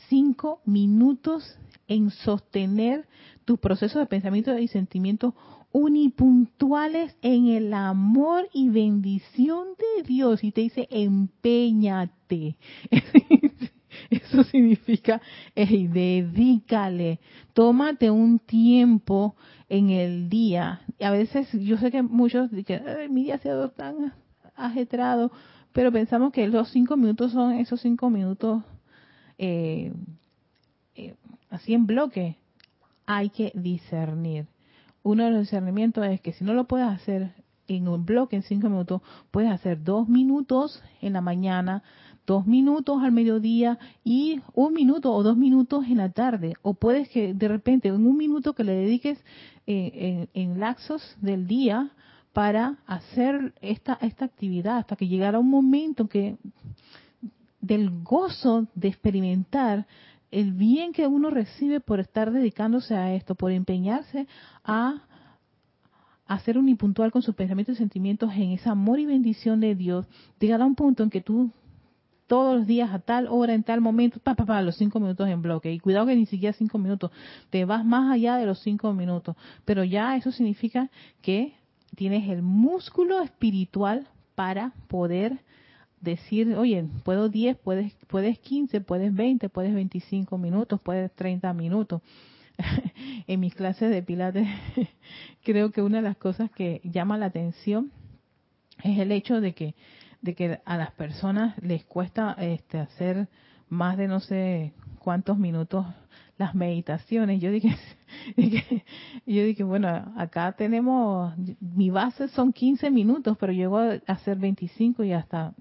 [0.09, 3.07] cinco minutos en sostener
[3.45, 5.35] tu proceso de pensamiento y sentimiento
[5.73, 10.45] unipuntuales en el amor y bendición de Dios.
[10.45, 12.57] Y te dice, empeñate.
[14.11, 15.21] Eso significa,
[15.55, 17.21] dedícale,
[17.53, 19.37] tómate un tiempo
[19.69, 20.83] en el día.
[20.99, 22.83] Y a veces yo sé que muchos dicen,
[23.13, 24.15] mi día ha sido tan
[24.55, 25.33] ajetrado,
[25.73, 28.63] pero pensamos que los cinco minutos son esos cinco minutos
[29.39, 29.93] eh,
[30.95, 31.15] eh,
[31.51, 32.37] así en bloque.
[33.07, 34.47] Hay que discernir
[35.03, 37.33] uno de los discernimientos es que si no lo puedes hacer
[37.69, 41.83] en un bloque en cinco minutos, puedes hacer dos minutos en la mañana,
[42.27, 46.55] dos minutos al mediodía y un minuto o dos minutos en la tarde.
[46.63, 49.19] O puedes que de repente en un minuto que le dediques
[49.67, 51.91] eh, en, en, laxos del día
[52.33, 56.37] para hacer esta, esta actividad hasta que llegara un momento que
[57.61, 59.87] del gozo de experimentar
[60.33, 64.27] el bien que uno recibe por estar dedicándose a esto, por empeñarse
[64.65, 65.03] a
[66.27, 70.07] hacer un impuntual con sus pensamientos y sentimientos en ese amor y bendición de Dios,
[70.41, 71.51] llegará un punto en que tú
[72.27, 75.29] todos los días a tal hora, en tal momento, pa, pa, pa, los cinco minutos
[75.29, 75.71] en bloque.
[75.71, 77.11] Y cuidado que ni siquiera cinco minutos,
[77.51, 79.37] te vas más allá de los cinco minutos.
[79.67, 81.55] Pero ya eso significa que
[81.95, 85.41] tienes el músculo espiritual para poder
[86.03, 92.03] decir, oye, puedo 10, puedes, puedes 15, puedes 20, puedes 25 minutos, puedes 30 minutos.
[93.27, 94.47] en mis clases de pilates
[95.43, 97.91] creo que una de las cosas que llama la atención
[98.85, 99.75] es el hecho de que
[100.21, 103.29] de que a las personas les cuesta este hacer
[103.69, 105.85] más de no sé cuántos minutos
[106.39, 107.41] las meditaciones.
[107.41, 107.77] Yo dije,
[109.27, 115.05] yo dije, bueno, acá tenemos, mi base son 15 minutos, pero llego a hacer 25
[115.05, 115.55] y hasta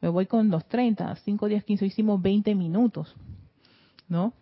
[0.00, 3.14] me voy con los 30, 5 días, 15, hicimos 20 minutos,
[4.08, 4.32] ¿no?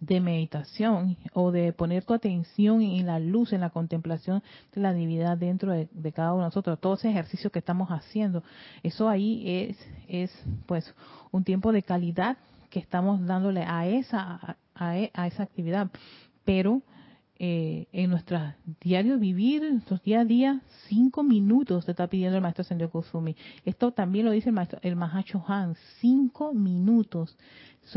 [0.00, 4.42] de meditación o de poner tu atención en la luz, en la contemplación
[4.74, 8.42] de la divinidad dentro de, cada uno de nosotros, todo ese ejercicio que estamos haciendo,
[8.82, 10.94] eso ahí es, es pues
[11.30, 12.36] un tiempo de calidad
[12.70, 15.90] que estamos dándole a esa, a esa actividad.
[16.44, 16.82] Pero
[17.36, 18.38] eh, en nuestro
[18.80, 22.90] diario vivir, en nuestros día a día, cinco minutos te está pidiendo el maestro Sendio
[22.90, 23.34] Kusumi.
[23.64, 27.36] Esto también lo dice el maestro, el Mahacho Han, cinco minutos.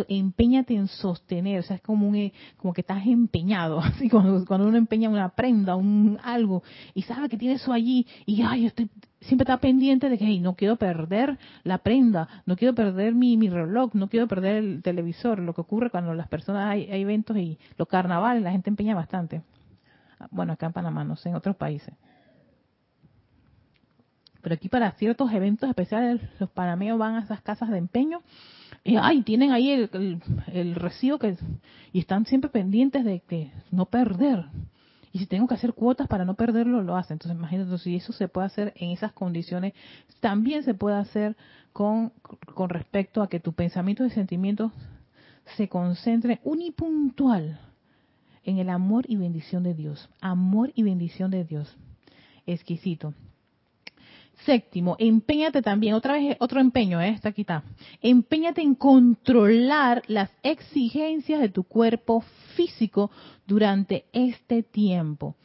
[0.07, 4.43] empeñate en sostener, o sea, es como un, eh, como que estás empeñado, así cuando,
[4.45, 6.63] cuando uno empeña una prenda, un algo,
[6.95, 8.89] y sabe que tiene eso allí, y ay, estoy
[9.21, 13.49] siempre está pendiente de que no quiero perder la prenda, no quiero perder mi, mi
[13.49, 15.39] reloj, no quiero perder el televisor.
[15.39, 19.41] Lo que ocurre cuando las personas hay, eventos y los carnavales, la gente empeña bastante.
[20.31, 21.93] Bueno, acá en Panamá, no sé, en otros países.
[24.41, 28.21] Pero aquí para ciertos eventos especiales los panameños van a esas casas de empeño
[28.83, 30.21] y ay, tienen ahí el, el,
[30.53, 31.35] el recibo que
[31.91, 34.45] y están siempre pendientes de que no perder.
[35.17, 37.15] Y si tengo que hacer cuotas para no perderlo, lo hacen.
[37.15, 39.73] Entonces, imagínate, si eso se puede hacer en esas condiciones,
[40.19, 41.35] también se puede hacer
[41.73, 42.11] con,
[42.53, 44.71] con respecto a que tu pensamiento y sentimientos
[45.55, 47.59] se concentren unipuntual
[48.43, 50.07] en el amor y bendición de Dios.
[50.21, 51.75] Amor y bendición de Dios.
[52.45, 53.15] Exquisito.
[54.45, 57.09] Séptimo, empeñate también, otra vez otro empeño, ¿eh?
[57.09, 57.63] está aquí está.
[58.01, 62.23] Empeñate en controlar las exigencias de tu cuerpo
[62.55, 63.11] físico
[63.45, 65.35] durante este tiempo.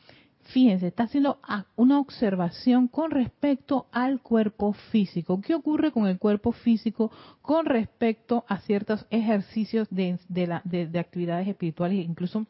[0.52, 1.38] Fíjense, está haciendo
[1.76, 5.40] una observación con respecto al cuerpo físico.
[5.40, 12.04] ¿Qué ocurre con el cuerpo físico con respecto a ciertos ejercicios de, de actividades espirituales,
[12.04, 12.46] incluso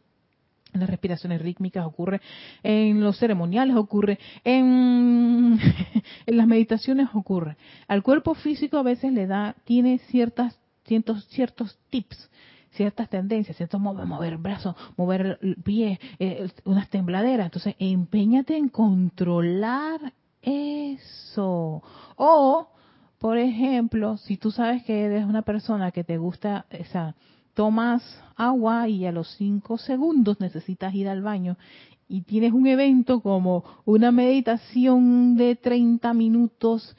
[0.72, 2.20] en las respiraciones rítmicas, ocurre
[2.62, 5.58] en los ceremoniales, ocurre en,
[6.26, 7.56] en las meditaciones, ocurre.
[7.88, 12.30] Al cuerpo físico a veces le da, tiene ciertas, ciertos, ciertos tips,
[12.72, 17.46] ciertas tendencias, ciertos mover, mover brazos, mover el pie, eh, unas tembladeras.
[17.46, 21.82] Entonces, empeñate en controlar eso.
[22.16, 22.68] O,
[23.18, 27.14] por ejemplo, si tú sabes que eres una persona que te gusta esa
[27.54, 28.02] tomas
[28.36, 31.56] agua y a los cinco segundos necesitas ir al baño
[32.08, 36.94] y tienes un evento como una meditación de 30 minutos,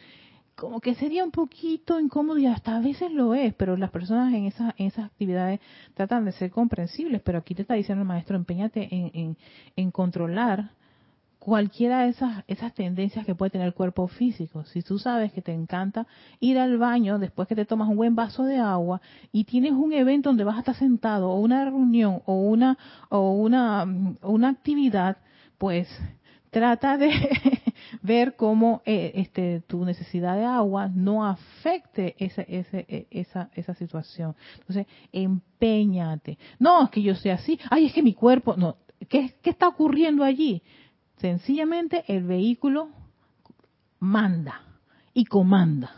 [0.55, 4.33] como que sería un poquito incómodo y hasta a veces lo es, pero las personas
[4.33, 5.59] en esas, en esas actividades
[5.93, 9.37] tratan de ser comprensibles, pero aquí te está diciendo el maestro, empeñate en, en,
[9.75, 10.71] en controlar
[11.43, 14.63] cualquiera de esas, esas tendencias que puede tener el cuerpo físico.
[14.63, 16.07] Si tú sabes que te encanta
[16.39, 19.01] ir al baño después que te tomas un buen vaso de agua
[19.33, 22.77] y tienes un evento donde vas a estar sentado o una reunión o una
[23.09, 23.85] o una,
[24.21, 25.17] una actividad,
[25.57, 25.89] pues
[26.49, 27.11] trata de
[28.01, 33.73] ver cómo eh, este, tu necesidad de agua no afecte ese, ese, e, esa, esa
[33.73, 34.33] situación.
[34.59, 36.37] Entonces, empeñate.
[36.57, 37.59] No, es que yo sea así.
[37.69, 38.55] Ay, es que mi cuerpo.
[38.55, 38.77] No,
[39.09, 40.63] ¿qué, qué está ocurriendo allí?
[41.18, 42.89] Sencillamente el vehículo
[43.99, 44.61] manda
[45.14, 45.91] y comanda.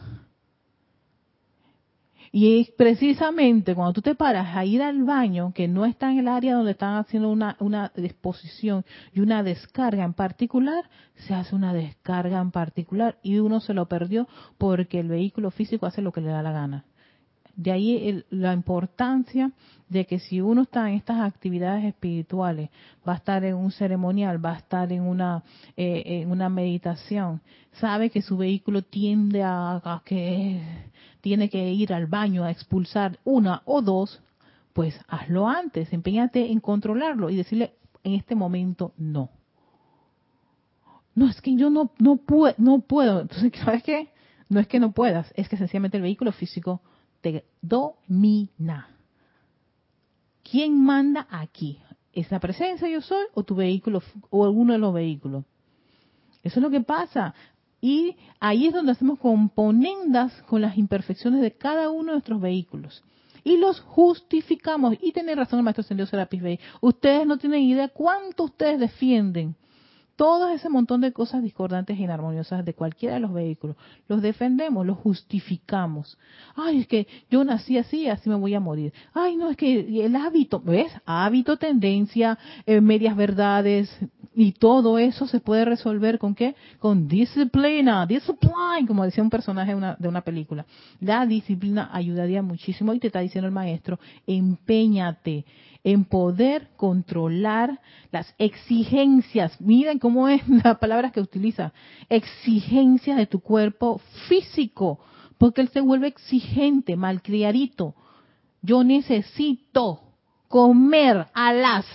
[2.31, 6.19] Y es precisamente cuando tú te paras a ir al baño, que no está en
[6.19, 11.55] el área donde están haciendo una, una disposición y una descarga en particular, se hace
[11.55, 16.11] una descarga en particular y uno se lo perdió porque el vehículo físico hace lo
[16.11, 16.83] que le da la gana.
[17.55, 19.51] De ahí la importancia
[19.87, 22.69] de que si uno está en estas actividades espirituales,
[23.07, 25.43] va a estar en un ceremonial, va a estar en una,
[25.77, 27.41] eh, en una meditación,
[27.73, 30.61] sabe que su vehículo tiende a, que
[31.21, 34.21] tiene que ir al baño a expulsar una o dos,
[34.73, 39.29] pues hazlo antes, empeñate en controlarlo y decirle en este momento no.
[41.13, 43.21] No es que yo no no puedo, no puedo.
[43.21, 44.09] Entonces, ¿sabes qué?
[44.49, 46.81] No es que no puedas, es que sencillamente el vehículo físico
[47.61, 48.89] domina.
[50.43, 51.79] ¿Quién manda aquí?
[52.13, 55.43] ¿Es la presencia yo soy o tu vehículo o alguno de los vehículos?
[56.43, 57.33] Eso es lo que pasa.
[57.81, 63.03] Y ahí es donde hacemos componendas con las imperfecciones de cada uno de nuestros vehículos.
[63.43, 64.95] Y los justificamos.
[65.01, 66.59] Y tiene razón el maestro Sendido Serapis Bey.
[66.81, 69.55] Ustedes no tienen idea cuánto ustedes defienden
[70.15, 73.75] todo ese montón de cosas discordantes e inarmoniosas de cualquiera de los vehículos,
[74.07, 76.17] los defendemos, los justificamos.
[76.55, 78.93] Ay, es que yo nací así, así me voy a morir.
[79.13, 80.91] Ay, no, es que el hábito, ¿ves?
[81.05, 83.89] Hábito, tendencia, eh, medias verdades,
[84.37, 86.55] Y todo eso se puede resolver con qué?
[86.79, 90.65] Con disciplina, discipline, como decía un personaje de una, de una película.
[90.99, 93.97] La disciplina ayudaría muchísimo y te está diciendo el maestro,
[94.27, 95.45] empeñate
[95.85, 97.79] en poder controlar
[98.11, 99.61] las exigencias.
[99.61, 101.71] Miren cómo es la palabra que utiliza.
[102.09, 104.99] Exigencias de tu cuerpo físico.
[105.37, 107.93] Porque él se vuelve exigente, malcriadito.
[108.61, 110.01] Yo necesito
[110.47, 111.85] comer a las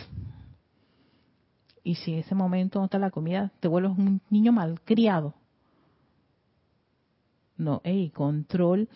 [1.82, 5.34] y si en ese momento no está la comida, te vuelves un niño malcriado.
[7.57, 8.88] No, hey, control,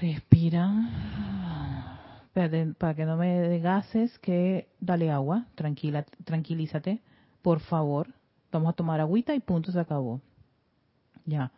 [0.00, 1.43] respira,
[2.34, 7.00] para que no me dé gases, que dale agua, tranquila, tranquilízate,
[7.42, 8.08] por favor.
[8.50, 10.20] Vamos a tomar agüita y punto, se acabó.
[11.24, 11.52] Ya.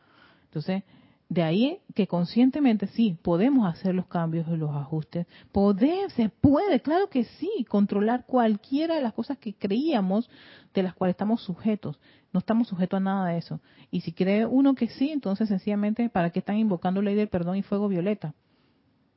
[0.44, 0.82] Entonces,
[1.28, 5.26] de ahí que conscientemente sí, podemos hacer los cambios y los ajustes.
[5.50, 10.30] Poder, se puede, claro que sí, controlar cualquiera de las cosas que creíamos
[10.74, 11.98] de las cuales estamos sujetos.
[12.32, 13.60] No estamos sujetos a nada de eso.
[13.90, 17.56] Y si cree uno que sí, entonces sencillamente, ¿para qué están invocando ley del perdón
[17.56, 18.34] y fuego violeta?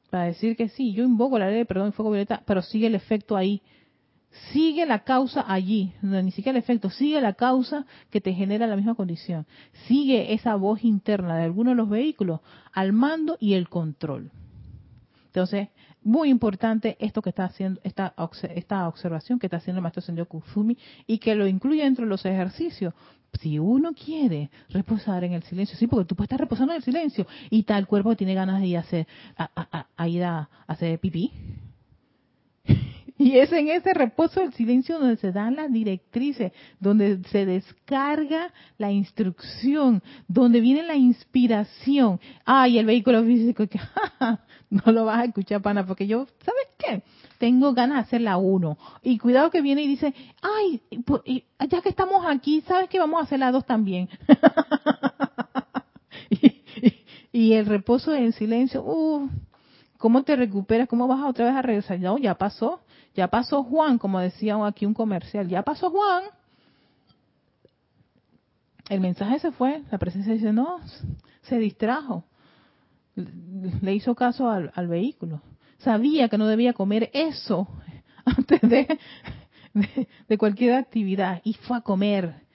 [0.10, 2.88] Para decir que sí, yo invoco la ley del perdón y fuego violeta, pero sigue
[2.88, 3.62] el efecto ahí
[4.52, 8.76] sigue la causa allí, ni siquiera el efecto, sigue la causa que te genera la
[8.76, 9.46] misma condición.
[9.88, 12.42] Sigue esa voz interna de alguno de los vehículos
[12.72, 14.32] al mando y el control.
[15.28, 15.70] Entonces,
[16.10, 18.16] muy importante esto que está haciendo, esta,
[18.56, 22.10] esta observación que está haciendo el maestro Sendio Kuzumi y que lo incluye dentro de
[22.10, 22.96] los ejercicios.
[23.40, 26.84] Si uno quiere reposar en el silencio, sí, porque tú puedes estar reposando en el
[26.84, 29.08] silencio y tal cuerpo tiene ganas de ir a hacer,
[29.38, 31.32] a ir a hacer pipí,
[33.22, 38.54] y es en ese reposo del silencio donde se dan las directrices, donde se descarga
[38.78, 42.22] la instrucción, donde viene la inspiración.
[42.46, 43.78] Ay, el vehículo físico, que
[44.70, 47.04] no lo vas a escuchar, pana, porque yo, ¿sabes qué?
[47.40, 48.78] Tengo ganas de hacer la uno.
[49.04, 50.82] Y cuidado que viene y dice, ay,
[51.70, 53.00] ya que estamos aquí, ¿sabes qué?
[53.00, 54.08] Vamos a hacer la dos también.
[57.34, 59.30] y, el reposo en silencio, uh,
[60.00, 60.88] ¿cómo te recuperas?
[60.88, 62.00] ¿Cómo vas otra vez a regresar?
[62.00, 62.82] No, ya pasó
[63.16, 66.24] ya pasó Juan, como decía aquí un comercial, ya pasó Juan.
[68.88, 70.80] El mensaje se fue, la presencia dice, no,
[71.42, 72.24] se distrajo.
[73.16, 75.42] Le hizo caso al, vehículo.
[75.80, 77.68] Sabía que no debía comer eso
[78.26, 79.00] antes de,
[80.28, 82.48] de, cualquier actividad y fue a comer.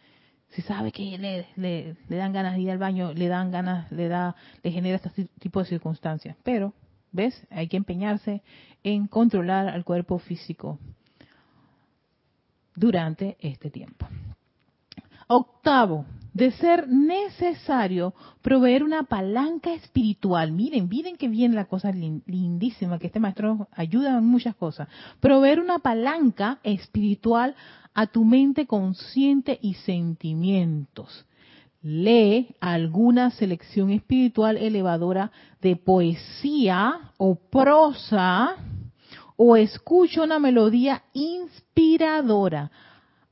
[0.49, 4.09] Si sabe que le, le, dan ganas de ir al baño, le dan ganas, le
[4.09, 6.37] da, le genera este tipo de circunstancias.
[6.43, 6.73] Pero
[7.15, 7.47] ¿Ves?
[7.49, 8.43] Hay que empeñarse
[8.83, 10.81] en controlar al cuerpo físico
[12.75, 14.09] durante este tiempo.
[15.29, 20.51] Octavo, de ser necesario proveer una palanca espiritual.
[20.51, 24.89] Miren, miren que viene la cosa lindísima, que este maestro ayuda en muchas cosas.
[25.21, 27.55] Proveer una palanca espiritual
[27.95, 31.25] a tu mente consciente y sentimientos
[31.85, 35.31] lee alguna selección espiritual elevadora
[35.61, 38.57] de poesía o prosa
[39.37, 42.71] o escucha una melodía inspiradora.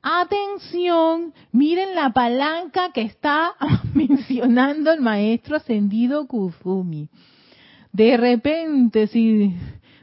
[0.03, 3.55] Atención, miren la palanca que está
[3.95, 7.09] mencionando el maestro ascendido Kuzumi.
[7.91, 9.57] De repente, si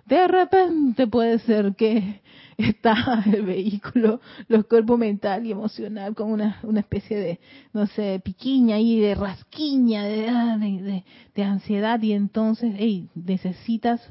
[0.08, 2.22] de repente puede ser que
[2.60, 7.40] está el vehículo, los cuerpos mental y emocional con una, una especie de,
[7.74, 11.04] no sé, piquiña y de rasquiña, ah, de,
[11.36, 14.02] de, ansiedad y entonces, hey, necesitas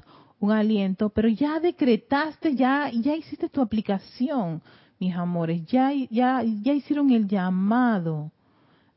[0.41, 4.63] un aliento, pero ya decretaste, ya, ya hiciste tu aplicación,
[4.99, 8.33] mis amores, ya, ya, ya hicieron el llamado.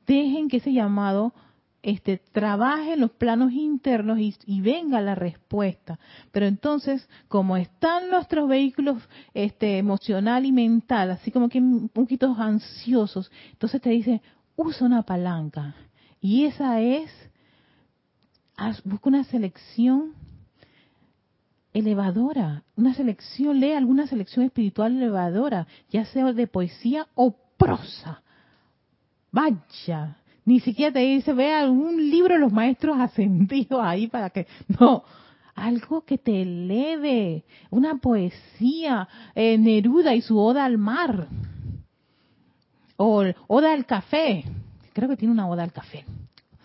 [0.07, 1.33] Dejen que ese llamado
[1.83, 5.99] este, trabaje los planos internos y, venga la respuesta.
[6.31, 8.97] Pero entonces, como están nuestros vehículos
[9.33, 14.21] este, emocional y mental, así como que un poquito ansiosos, entonces te dice,
[14.55, 15.75] usa una palanca.
[16.19, 17.09] Y esa es,
[18.83, 20.13] busca una selección
[21.73, 28.21] elevadora, una selección, lee alguna selección espiritual elevadora, ya sea de poesía o prosa.
[29.31, 34.47] Vaya, ni siquiera te dice, ve algún libro los maestros ascendidos ahí para que...
[34.79, 35.03] No,
[35.53, 41.27] algo que te eleve, una poesía, eh, Neruda y su Oda al mar,
[42.97, 44.45] o Oda al café,
[44.93, 46.05] creo que tiene una Oda al café.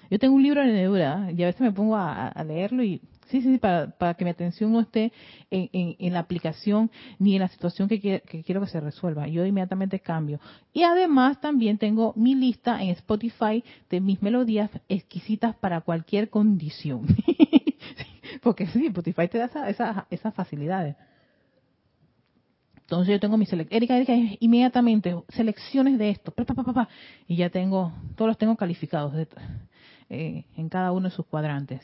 [0.09, 3.43] Yo tengo un libro de Neruda y a veces me pongo a leerlo y Sí,
[3.43, 5.13] sí, para, para que mi atención no esté
[5.51, 9.27] en, la aplicación ni en la situación que, quiero que se resuelva.
[9.27, 10.39] Yo inmediatamente cambio.
[10.73, 17.07] Y además también tengo mi lista en Spotify de mis melodías exquisitas para cualquier condición.
[18.43, 20.95] Porque sí, Spotify te da esas facilidades.
[22.77, 26.89] Entonces yo tengo mi selección, Erika, Erika, inmediatamente, selecciones de esto, pa, pa,
[27.27, 29.13] y ya tengo, todos los tengo calificados
[30.09, 31.83] eh, en cada uno de sus cuadrantes.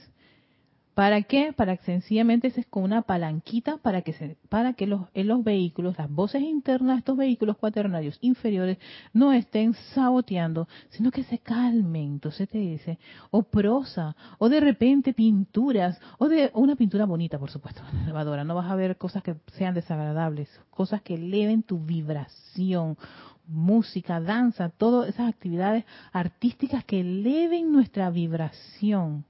[0.95, 1.55] ¿Para qué?
[1.55, 5.43] Para que sencillamente es como una palanquita para que se, para que los, en los
[5.43, 8.77] vehículos, las voces internas de estos vehículos cuaternarios inferiores
[9.15, 12.13] no estén saboteando, sino que se calmen.
[12.13, 12.99] Entonces te dice,
[13.31, 18.45] o prosa, o de repente pinturas, o de una pintura bonita, por supuesto, elevadora.
[18.45, 22.99] No vas a ver cosas que sean desagradables, cosas que eleven tu vibración
[23.45, 29.25] música, danza, todas esas actividades artísticas que eleven nuestra vibración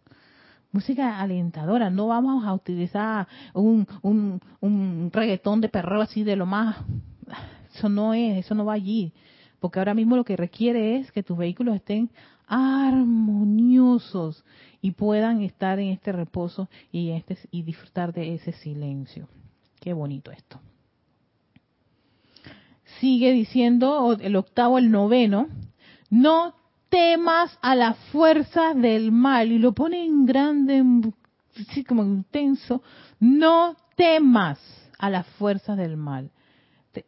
[0.73, 1.91] música alentadora.
[1.91, 6.77] No vamos a utilizar un, un, un reggaetón de perro así de lo más...
[7.75, 9.13] Eso no es, eso no va allí.
[9.61, 12.11] Porque ahora mismo lo que requiere es que tus vehículos estén
[12.47, 14.45] armoniosos
[14.83, 19.29] y puedan estar en este reposo y, este, y disfrutar de ese silencio.
[19.81, 20.61] Qué bonito esto.
[23.01, 25.49] Sigue diciendo el octavo, el noveno,
[26.11, 26.55] no
[26.93, 29.51] temas a la fuerza del mal.
[29.51, 30.85] Y lo pone en grande,
[31.59, 32.83] así como intenso.
[33.19, 34.61] No temas
[34.99, 36.31] a las fuerzas del mal.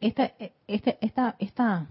[0.01, 0.31] Esta,
[0.67, 1.87] esta, esta, esta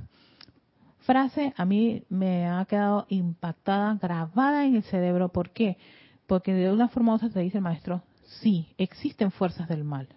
[1.06, 5.28] frase a mí me ha quedado impactada, grabada en el cerebro.
[5.28, 5.78] ¿Por qué?
[6.26, 8.02] Porque de una forma u otra te dice el maestro,
[8.40, 10.08] sí, existen fuerzas del mal.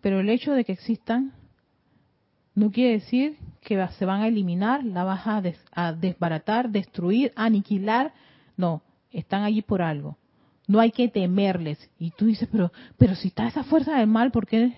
[0.00, 1.32] Pero el hecho de que existan
[2.56, 8.14] no quiere decir que se van a eliminar, la vas a, desbaratar, destruir, aniquilar.
[8.56, 10.16] No, están allí por algo.
[10.66, 11.78] No hay que temerles.
[11.98, 14.72] Y tú dices, pero, pero si está esa fuerza del mal, ¿por qué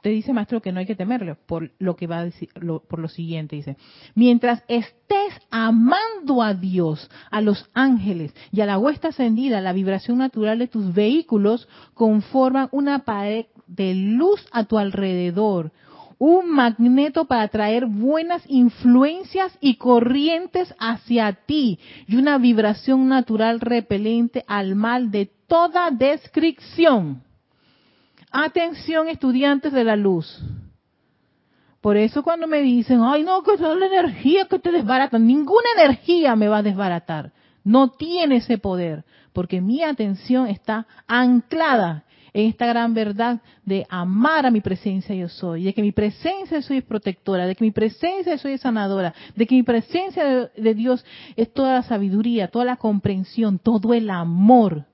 [0.00, 1.34] te dice maestro que no hay que temerle?
[1.34, 2.50] Por lo que va a decir,
[2.88, 3.76] por lo siguiente dice,
[4.14, 10.18] mientras estés amando a Dios, a los ángeles y a la huesta ascendida, la vibración
[10.18, 15.72] natural de tus vehículos conforman una pared de luz a tu alrededor
[16.24, 24.44] un magneto para traer buenas influencias y corrientes hacia ti y una vibración natural repelente
[24.46, 27.24] al mal de toda descripción.
[28.30, 30.40] Atención estudiantes de la luz.
[31.80, 35.66] Por eso cuando me dicen, ay no, que es la energía que te desbarata, ninguna
[35.76, 37.32] energía me va a desbaratar.
[37.64, 42.04] No tiene ese poder, porque mi atención está anclada
[42.34, 46.62] en esta gran verdad de amar a mi presencia yo soy, de que mi presencia
[46.62, 51.04] soy protectora, de que mi presencia soy sanadora, de que mi presencia de, de Dios
[51.36, 54.86] es toda la sabiduría, toda la comprensión, todo el amor.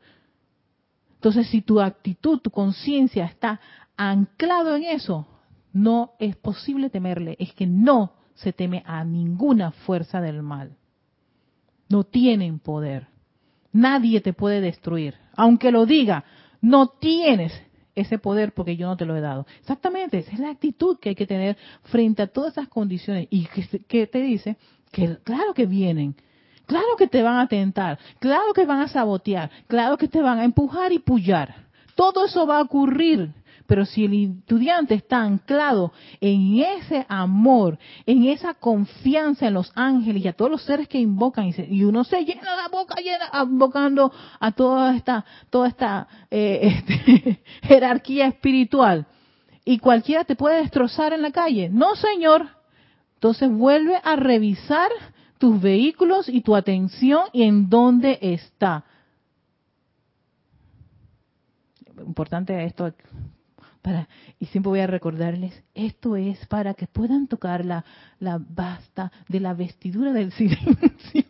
[1.15, 3.61] Entonces, si tu actitud, tu conciencia está
[3.97, 5.27] anclado en eso,
[5.73, 10.77] no es posible temerle, es que no se teme a ninguna fuerza del mal.
[11.89, 13.09] No tienen poder.
[13.73, 15.15] Nadie te puede destruir.
[15.35, 16.25] Aunque lo diga,
[16.61, 17.53] no tienes
[17.95, 19.47] ese poder porque yo no te lo he dado.
[19.61, 23.27] Exactamente, esa es la actitud que hay que tener frente a todas esas condiciones.
[23.31, 23.47] Y
[23.89, 24.57] que, te dice
[24.93, 26.15] que claro que vienen,
[26.67, 30.39] claro que te van a tentar, claro que van a sabotear, claro que te van
[30.39, 31.67] a empujar y pullar.
[31.95, 33.33] Todo eso va a ocurrir.
[33.69, 35.93] Pero si el estudiante está anclado
[36.23, 40.99] en ese amor, en esa confianza en los ángeles y a todos los seres que
[40.99, 44.11] invocan, y, uno se llena la boca llena, invocando
[44.41, 49.07] a toda esta, toda esta eh, este, jerarquía espiritual,
[49.67, 51.69] y cualquiera te puede destrozar en la calle.
[51.69, 52.49] No, señor.
[53.17, 54.89] Entonces vuelve a revisar
[55.37, 58.87] tus vehículos y tu atención y en dónde está.
[61.99, 62.95] Importante esto
[64.39, 67.85] y siempre voy a recordarles, esto es para que puedan tocar la,
[68.19, 71.25] la basta de la vestidura del silencio.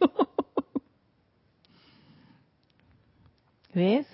[3.74, 4.06] ¿Ves?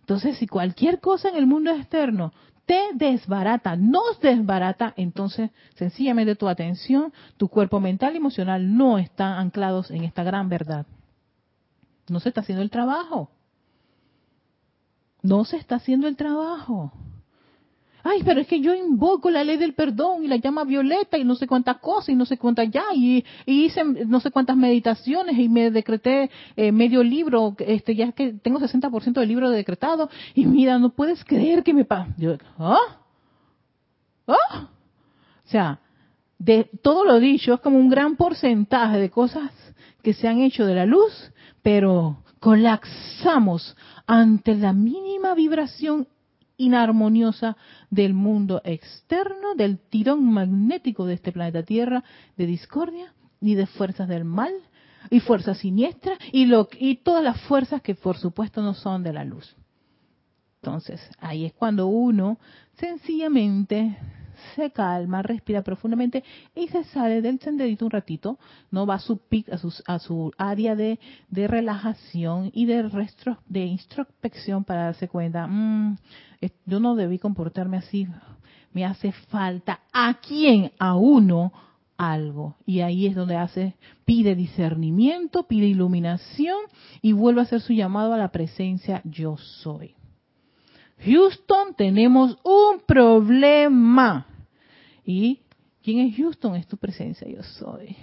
[0.00, 2.32] Entonces, si cualquier cosa en el mundo externo
[2.64, 9.38] te desbarata, nos desbarata, entonces sencillamente tu atención, tu cuerpo mental y emocional no están
[9.38, 10.86] anclados en esta gran verdad.
[12.08, 13.30] No se está haciendo el trabajo.
[15.22, 16.92] No se está haciendo el trabajo
[18.06, 21.24] ay, pero es que yo invoco la ley del perdón y la llama violeta y
[21.24, 25.36] no sé cuántas cosas y no sé cuántas ya y, hice no sé cuántas meditaciones
[25.38, 30.46] y me decreté eh, medio libro, este ya que tengo 60% del libro decretado y
[30.46, 32.14] mira, no puedes creer que me pasa.
[32.58, 32.78] ¿ah?
[34.28, 34.68] ¿ah?
[35.44, 35.80] O sea,
[36.38, 39.50] de todo lo dicho es como un gran porcentaje de cosas
[40.02, 41.32] que se han hecho de la luz,
[41.62, 43.76] pero colapsamos
[44.06, 46.06] ante la mínima vibración
[46.56, 47.56] inarmoniosa
[47.90, 52.04] del mundo externo, del tirón magnético de este planeta Tierra,
[52.36, 54.52] de discordia y de fuerzas del mal
[55.10, 59.12] y fuerzas siniestras y, lo, y todas las fuerzas que por supuesto no son de
[59.12, 59.56] la luz.
[60.62, 62.38] Entonces, ahí es cuando uno
[62.78, 63.96] sencillamente
[64.54, 66.22] se calma, respira profundamente
[66.54, 68.38] y se sale del senderito un ratito,
[68.70, 69.58] no va a su pic, a,
[69.94, 70.98] a su área de,
[71.30, 75.96] relajación y de, restro, de introspección para darse cuenta, mm,
[76.66, 78.06] yo no debí comportarme así,
[78.72, 81.52] me hace falta a quién, a uno,
[81.96, 82.56] algo.
[82.66, 83.74] Y ahí es donde hace,
[84.04, 86.58] pide discernimiento, pide iluminación
[87.02, 89.94] y vuelve a hacer su llamado a la presencia yo soy.
[91.04, 94.26] Houston, tenemos un problema.
[95.06, 95.40] ¿Y
[95.84, 96.56] quién es Houston?
[96.56, 97.96] Es tu presencia, yo soy.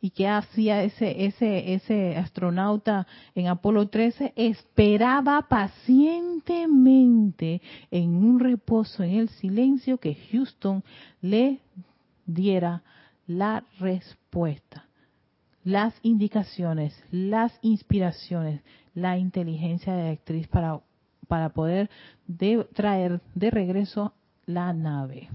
[0.00, 4.32] ¿Y qué hacía ese, ese, ese astronauta en Apolo 13?
[4.36, 7.60] Esperaba pacientemente
[7.90, 10.84] en un reposo, en el silencio, que Houston
[11.20, 11.58] le
[12.24, 12.84] diera
[13.26, 14.86] la respuesta,
[15.64, 18.62] las indicaciones, las inspiraciones,
[18.94, 20.80] la inteligencia de actriz para
[21.28, 21.90] para poder
[22.72, 24.14] traer de regreso
[24.46, 25.28] la nave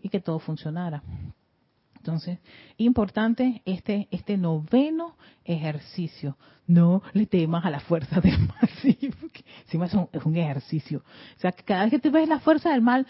[0.00, 1.02] y que todo funcionara.
[1.96, 2.38] Entonces,
[2.76, 6.36] importante este, este noveno ejercicio.
[6.68, 8.68] No le temas a la fuerza del mal.
[9.68, 11.02] Sí, es un, es un ejercicio.
[11.36, 13.04] O sea, cada vez que te ves la fuerza del mal,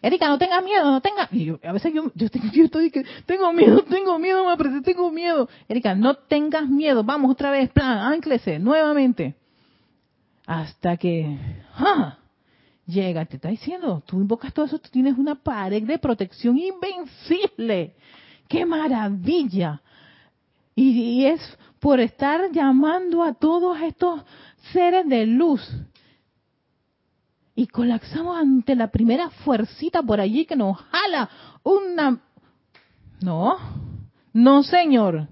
[0.00, 1.30] Erika, no tengas miedo, no tengas.
[1.32, 5.50] Y a veces yo, yo, yo estoy que tengo miedo, tengo miedo, me tengo miedo.
[5.68, 7.04] Erika, no tengas miedo.
[7.04, 9.36] Vamos otra vez, plan, ánklese nuevamente
[10.50, 11.38] hasta que
[11.76, 12.18] ¡ah!
[12.90, 17.94] Llega, te está diciendo, tú invocas todo eso, tú tienes una pared de protección invencible.
[18.48, 19.80] ¡Qué maravilla!
[20.74, 21.40] Y, es
[21.78, 24.22] por estar llamando a todos estos
[24.72, 25.60] seres de luz.
[27.54, 31.28] Y colapsamos ante la primera fuercita por allí que nos jala
[31.62, 32.20] una...
[33.20, 33.56] No,
[34.32, 35.28] no señor.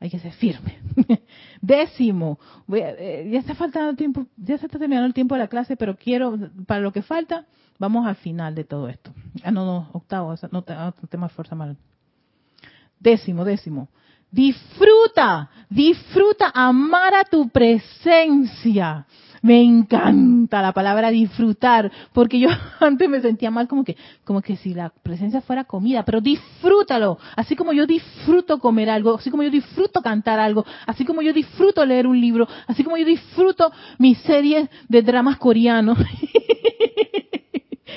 [0.00, 0.78] Hay que ser firme.
[1.60, 2.38] Décimo,
[2.72, 5.94] eh, ya está faltando tiempo, ya se está terminando el tiempo de la clase, pero
[5.94, 7.44] quiero, para lo que falta,
[7.78, 9.12] vamos al final de todo esto.
[9.42, 11.76] Ah, no, no, octavo, no te, no te fuerza mal.
[12.98, 13.88] Décimo, décimo.
[14.30, 19.06] Disfruta, disfruta amar a tu presencia.
[19.42, 22.48] Me encanta la palabra disfrutar, porque yo
[22.80, 27.18] antes me sentía mal como que, como que si la presencia fuera comida, pero disfrútalo,
[27.36, 31.32] así como yo disfruto comer algo, así como yo disfruto cantar algo, así como yo
[31.32, 35.98] disfruto leer un libro, así como yo disfruto mis series de dramas coreanos.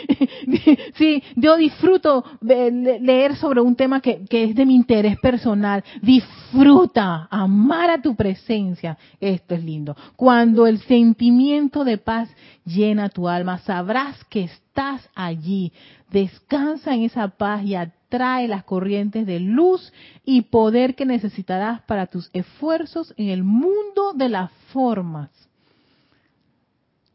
[0.95, 5.83] sí, yo disfruto leer sobre un tema que, es de mi interés personal.
[6.01, 8.97] Disfruta, amar a tu presencia.
[9.19, 9.95] Esto es lindo.
[10.15, 12.29] Cuando el sentimiento de paz
[12.65, 15.71] llena tu alma, sabrás que estás allí.
[16.11, 19.91] Descansa en esa paz y atrae las corrientes de luz
[20.23, 25.29] y poder que necesitarás para tus esfuerzos en el mundo de las formas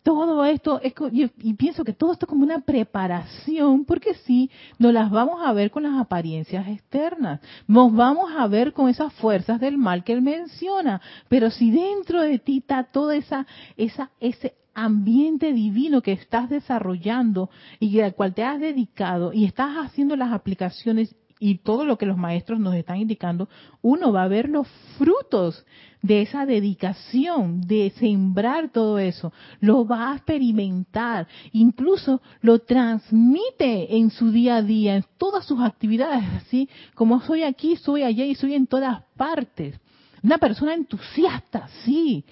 [0.02, 4.92] todo esto, es, y, pienso que todo esto es como una preparación, porque sí, nos
[4.92, 9.60] las vamos a ver con las apariencias externas, nos vamos a ver con esas fuerzas
[9.60, 13.46] del mal que él menciona, pero si dentro de ti está toda esa,
[13.76, 19.76] esa, ese ambiente divino que estás desarrollando y al cual te has dedicado y estás
[19.76, 23.48] haciendo las aplicaciones y todo lo que los maestros nos están indicando,
[23.82, 24.66] uno va a ver los
[24.96, 25.64] frutos
[26.02, 34.10] de esa dedicación, de sembrar todo eso, lo va a experimentar, incluso lo transmite en
[34.10, 38.34] su día a día, en todas sus actividades, así como soy aquí, soy allá y
[38.34, 39.78] soy en todas partes.
[40.22, 42.24] Una persona entusiasta, sí,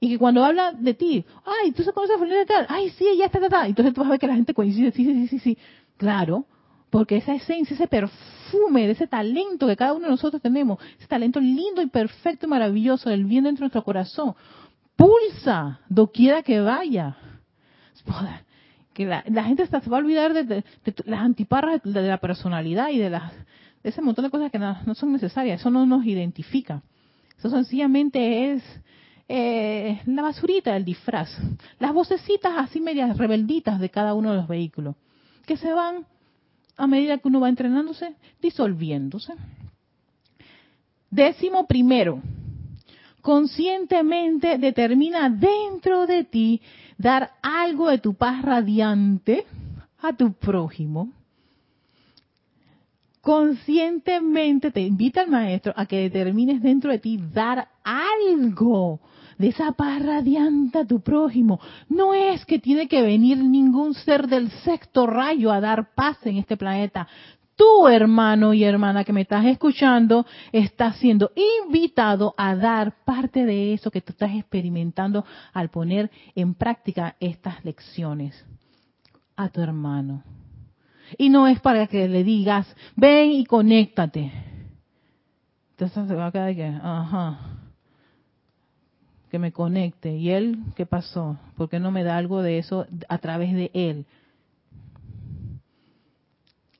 [0.00, 3.04] y que cuando habla de ti, ay, tú se conoces a de tal, ay, sí,
[3.18, 5.28] ya está, está, entonces tú vas a ver que la gente coincide, sí, sí, sí,
[5.28, 5.58] sí, sí,
[5.96, 6.46] claro,
[6.90, 11.06] porque esa esencia, ese perfume de ese talento que cada uno de nosotros tenemos, ese
[11.06, 14.34] talento lindo y perfecto y maravilloso del bien dentro de nuestro corazón,
[14.96, 17.16] pulsa doquiera que vaya.
[18.94, 20.64] Que la, gente se va a olvidar de,
[21.04, 23.32] las antiparras de, la personalidad y de, las,
[23.82, 25.60] ese montón de cosas que no, son necesarias.
[25.60, 26.82] Eso no nos identifica.
[27.38, 28.62] Eso sencillamente es
[29.28, 31.30] eh, la basurita del disfraz.
[31.78, 34.96] Las vocecitas así medias rebelditas de cada uno de los vehículos.
[35.46, 36.06] Que se van
[36.78, 39.34] a medida que uno va entrenándose, disolviéndose.
[41.10, 42.22] Décimo primero,
[43.20, 46.62] conscientemente determina dentro de ti
[46.96, 49.44] dar algo de tu paz radiante
[50.00, 51.12] a tu prójimo.
[53.20, 59.00] Conscientemente te invita el maestro a que determines dentro de ti dar algo
[59.38, 61.60] de esa paz radiante a tu prójimo.
[61.88, 66.36] No es que tiene que venir ningún ser del sexto rayo a dar paz en
[66.36, 67.08] este planeta.
[67.56, 71.32] Tú, hermano y hermana que me estás escuchando, estás siendo
[71.66, 77.64] invitado a dar parte de eso que tú estás experimentando al poner en práctica estas
[77.64, 78.44] lecciones.
[79.36, 80.24] a tu hermano.
[81.16, 82.66] Y no es para que le digas,
[82.96, 84.32] ven y conéctate.
[85.70, 87.38] Entonces se va a quedar que, ajá,
[89.28, 90.16] que me conecte.
[90.16, 91.36] ¿Y él qué pasó?
[91.56, 94.06] ¿Por qué no me da algo de eso a través de él?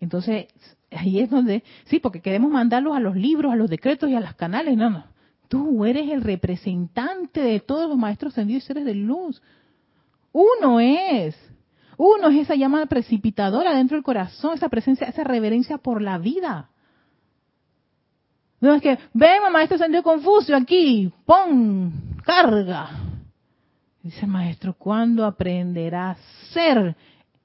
[0.01, 0.47] Entonces,
[0.91, 4.21] ahí es donde, sí, porque queremos mandarlos a los libros, a los decretos y a
[4.21, 4.77] los canales.
[4.77, 5.05] No, no.
[5.49, 9.43] Tú eres el representante de todos los maestros ascendidos y seres de luz.
[10.33, 11.37] Uno es.
[11.97, 16.71] Uno es esa llama precipitadora dentro del corazón, esa presencia, esa reverencia por la vida.
[18.61, 21.93] No es que, ven, maestro ascendido Confucio aquí, pon,
[22.29, 22.91] carga.
[24.03, 26.17] Dice el maestro, ¿cuándo aprenderá a
[26.53, 26.95] ser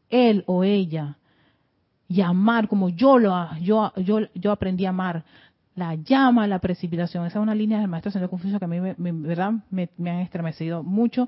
[0.10, 1.18] él o ella?
[2.10, 5.24] Y amar como yo lo yo, yo, yo aprendí a amar
[5.76, 7.26] la llama, la precipitación.
[7.26, 9.54] Esa es una línea del maestro Ascendido Confucio que a mí me, ¿verdad?
[9.72, 11.28] Me, han estremecido mucho.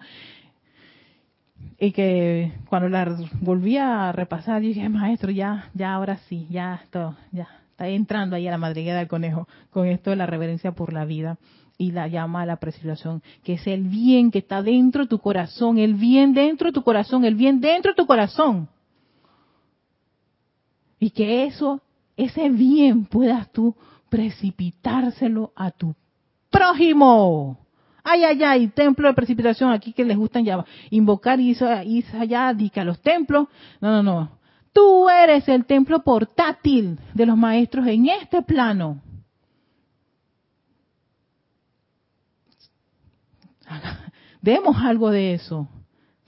[1.79, 7.15] Y que cuando la volví a repasar, dije, maestro, ya, ya ahora sí, ya, todo,
[7.31, 10.91] ya, está entrando ahí a la madriguera del conejo con esto de la reverencia por
[10.91, 11.37] la vida
[11.78, 15.19] y la llama a la precipitación, que es el bien que está dentro de tu
[15.19, 18.69] corazón, el bien dentro de tu corazón, el bien dentro de tu corazón.
[20.99, 21.82] Y que eso,
[22.15, 23.76] ese bien puedas tú
[24.09, 25.93] precipitárselo a tu
[26.49, 27.59] prójimo.
[28.03, 31.55] Ay, ay, ay, templo de precipitación aquí que les gustan ya invocar y
[32.80, 33.47] a los templos.
[33.82, 34.30] No, no, no.
[34.71, 39.01] Tú eres el templo portátil de los maestros en este plano.
[44.41, 45.68] Demos algo de eso.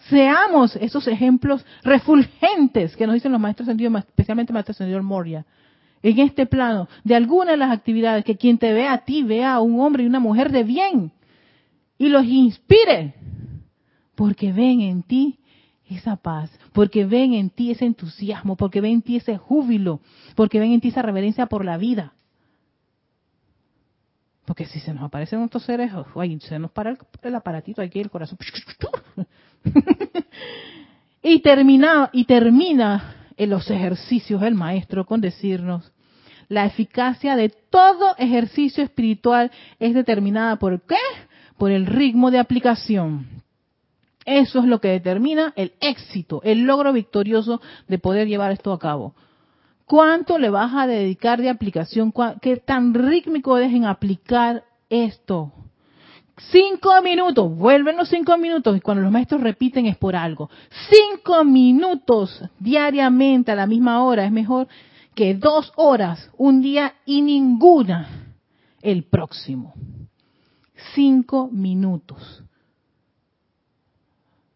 [0.10, 5.46] Seamos esos ejemplos refulgentes que nos dicen los maestros sentidos, especialmente el maestro señor Moria,
[6.04, 9.56] en este plano, de alguna de las actividades, que quien te vea a ti vea
[9.56, 11.12] a un hombre y una mujer de bien
[11.98, 13.16] y los inspire,
[14.16, 15.40] porque ven en ti
[15.90, 20.00] esa paz, porque ven en ti ese entusiasmo, porque ven en ti ese júbilo,
[20.36, 22.14] porque ven en ti esa reverencia por la vida.
[24.48, 25.92] Porque si se nos aparecen estos seres,
[26.40, 26.92] se nos para
[27.22, 28.38] el, aparatito aquí, el corazón.
[31.22, 35.92] y termina, y termina en los ejercicios el maestro con decirnos,
[36.48, 40.96] la eficacia de todo ejercicio espiritual es determinada por qué?
[41.58, 43.28] Por el ritmo de aplicación.
[44.24, 48.80] Eso es lo que determina el éxito, el logro victorioso de poder llevar esto a
[48.80, 49.14] cabo.
[49.88, 52.14] ¿Cuánto le vas a dedicar de aplicación?
[52.42, 55.54] ¿Qué tan rítmico dejen aplicar esto?
[56.52, 60.50] Cinco minutos, vuelven los cinco minutos y cuando los maestros repiten es por algo.
[60.90, 64.68] Cinco minutos diariamente a la misma hora es mejor
[65.16, 68.10] que dos horas un día y ninguna
[68.82, 69.74] el próximo.
[70.96, 72.44] Cinco minutos.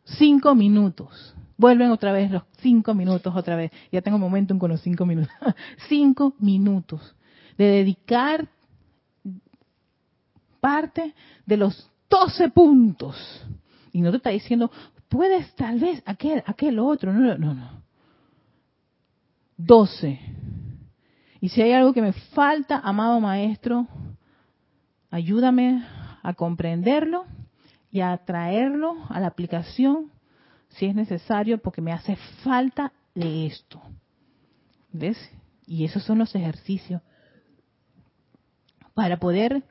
[0.04, 1.36] Cinco minutos.
[1.62, 3.72] Vuelven otra vez los cinco minutos otra vez.
[3.92, 5.32] Ya tengo momentum con los cinco minutos.
[5.90, 7.16] cinco minutos
[7.56, 8.48] de dedicar
[10.60, 11.14] parte
[11.46, 13.46] de los doce puntos.
[13.94, 14.72] Y no te está diciendo,
[15.08, 17.14] puedes tal vez aquel, aquel otro.
[17.14, 17.70] No, no, no.
[19.56, 20.20] Doce.
[21.42, 23.86] Y si hay algo que me falta, amado maestro,
[25.12, 25.86] ayúdame
[26.24, 27.26] a comprenderlo
[27.92, 30.10] y a traerlo a la aplicación
[30.72, 33.82] si es necesario, porque me hace falta de esto.
[34.92, 35.18] ¿Ves?
[35.66, 37.02] Y esos son los ejercicios
[38.94, 39.64] para poder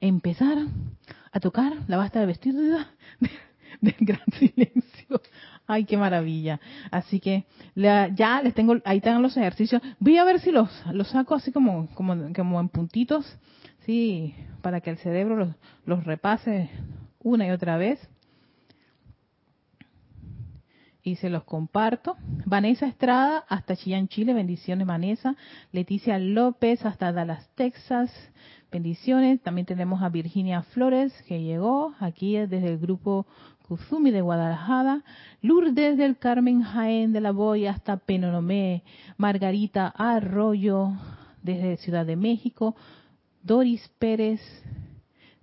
[0.00, 0.58] empezar
[1.30, 2.60] a tocar la basta de vestido
[3.80, 5.20] del gran silencio.
[5.66, 6.60] Ay, qué maravilla.
[6.90, 7.44] Así que
[7.74, 9.82] ya les tengo, ahí están los ejercicios.
[9.98, 13.38] Voy a ver si los, los saco así como, como, como en puntitos,
[13.84, 15.48] sí, para que el cerebro los,
[15.84, 16.70] los repase
[17.20, 17.98] una y otra vez
[21.02, 22.16] y se los comparto.
[22.44, 25.36] Vanessa Estrada hasta Chillán, Chile, bendiciones Vanessa.
[25.72, 28.10] Leticia López hasta Dallas, Texas,
[28.70, 29.40] bendiciones.
[29.40, 33.26] También tenemos a Virginia Flores que llegó aquí desde el grupo
[33.66, 35.02] Kuzumi de Guadalajara.
[35.40, 38.82] Lourdes del Carmen Jaén de la Boya hasta Penonomé.
[39.16, 40.92] Margarita Arroyo
[41.42, 42.76] desde Ciudad de México.
[43.42, 44.40] Doris Pérez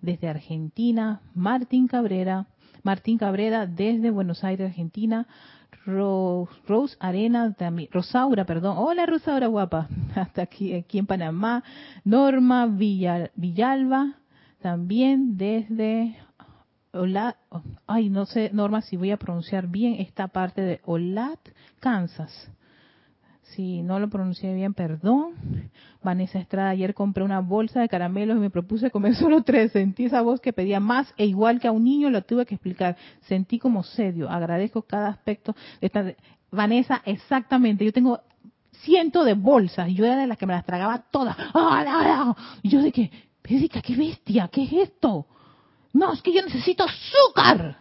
[0.01, 1.21] desde Argentina.
[1.35, 2.47] Martín Cabrera
[2.83, 5.27] Martín Cabrera desde Buenos Aires, Argentina.
[5.85, 8.75] Rose, Arena, también, Rosaura, perdón.
[8.77, 11.63] Hola Rosaura guapa, hasta aquí, aquí en Panamá.
[12.03, 14.15] Norma Villalba,
[14.61, 16.15] también desde
[16.91, 17.37] Olat,
[17.87, 21.39] ay, no sé, Norma, si voy a pronunciar bien esta parte de Olat,
[21.79, 22.49] Kansas.
[23.55, 25.33] Si no lo pronuncié bien, perdón.
[26.03, 29.71] Vanessa Estrada, ayer compré una bolsa de caramelos y me propuse comer solo tres.
[29.71, 32.55] Sentí esa voz que pedía más e igual que a un niño lo tuve que
[32.55, 32.95] explicar.
[33.21, 34.29] Sentí como sedio.
[34.29, 35.55] Agradezco cada aspecto.
[35.81, 36.13] De esta...
[36.51, 37.85] Vanessa, exactamente.
[37.85, 38.21] Yo tengo
[38.81, 41.35] cientos de bolsas y yo era de las que me las tragaba todas.
[41.53, 45.25] ¡Ah, Y yo de que, Pedica, qué bestia, ¿qué es esto?
[45.93, 47.77] No, es que yo necesito azúcar.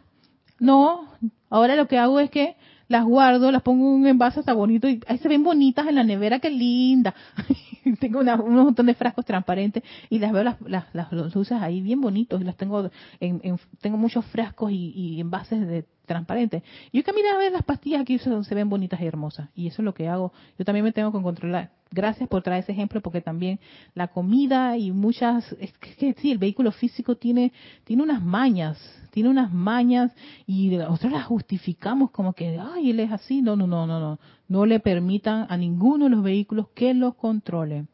[0.59, 1.09] No,
[1.51, 2.57] ahora lo que hago es que
[2.89, 5.95] las guardo, las pongo en un envase hasta bonito y ahí se ven bonitas en
[5.95, 7.15] la nevera, qué linda.
[8.01, 12.01] tengo un montón de frascos transparentes y las veo las, las, las luces ahí bien
[12.01, 16.65] bonitos y las tengo en, tengo muchos frascos y, y envases de transparentes.
[16.91, 19.69] Y yo camino a ver las pastillas aquí se, se ven bonitas y hermosas y
[19.69, 20.33] eso es lo que hago.
[20.59, 21.71] Yo también me tengo que controlar.
[21.91, 23.61] Gracias por traer ese ejemplo porque también
[23.95, 27.53] la comida y muchas es que sí, el vehículo físico tiene
[27.85, 28.79] tiene unas mañas,
[29.11, 30.13] tiene unas mañas
[30.47, 33.41] y nosotros las justificamos como que ay, él es así.
[33.41, 34.19] No, no, no, no, no.
[34.49, 37.87] No le permitan a ninguno de los vehículos que los controle.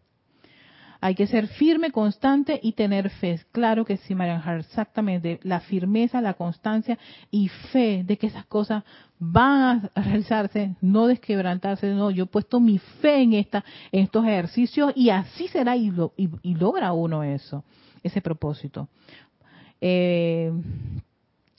[1.05, 3.39] Hay que ser firme, constante y tener fe.
[3.53, 5.39] Claro que sí, Marian exactamente.
[5.43, 6.99] La firmeza, la constancia
[7.31, 8.85] y fe de que esas cosas
[9.19, 11.89] van a realizarse, no desquebrantarse.
[11.89, 15.93] No, yo he puesto mi fe en, esta, en estos ejercicios y así será y,
[16.17, 17.65] y, logra uno eso,
[18.03, 18.89] ese propósito.
[19.83, 20.51] Eh,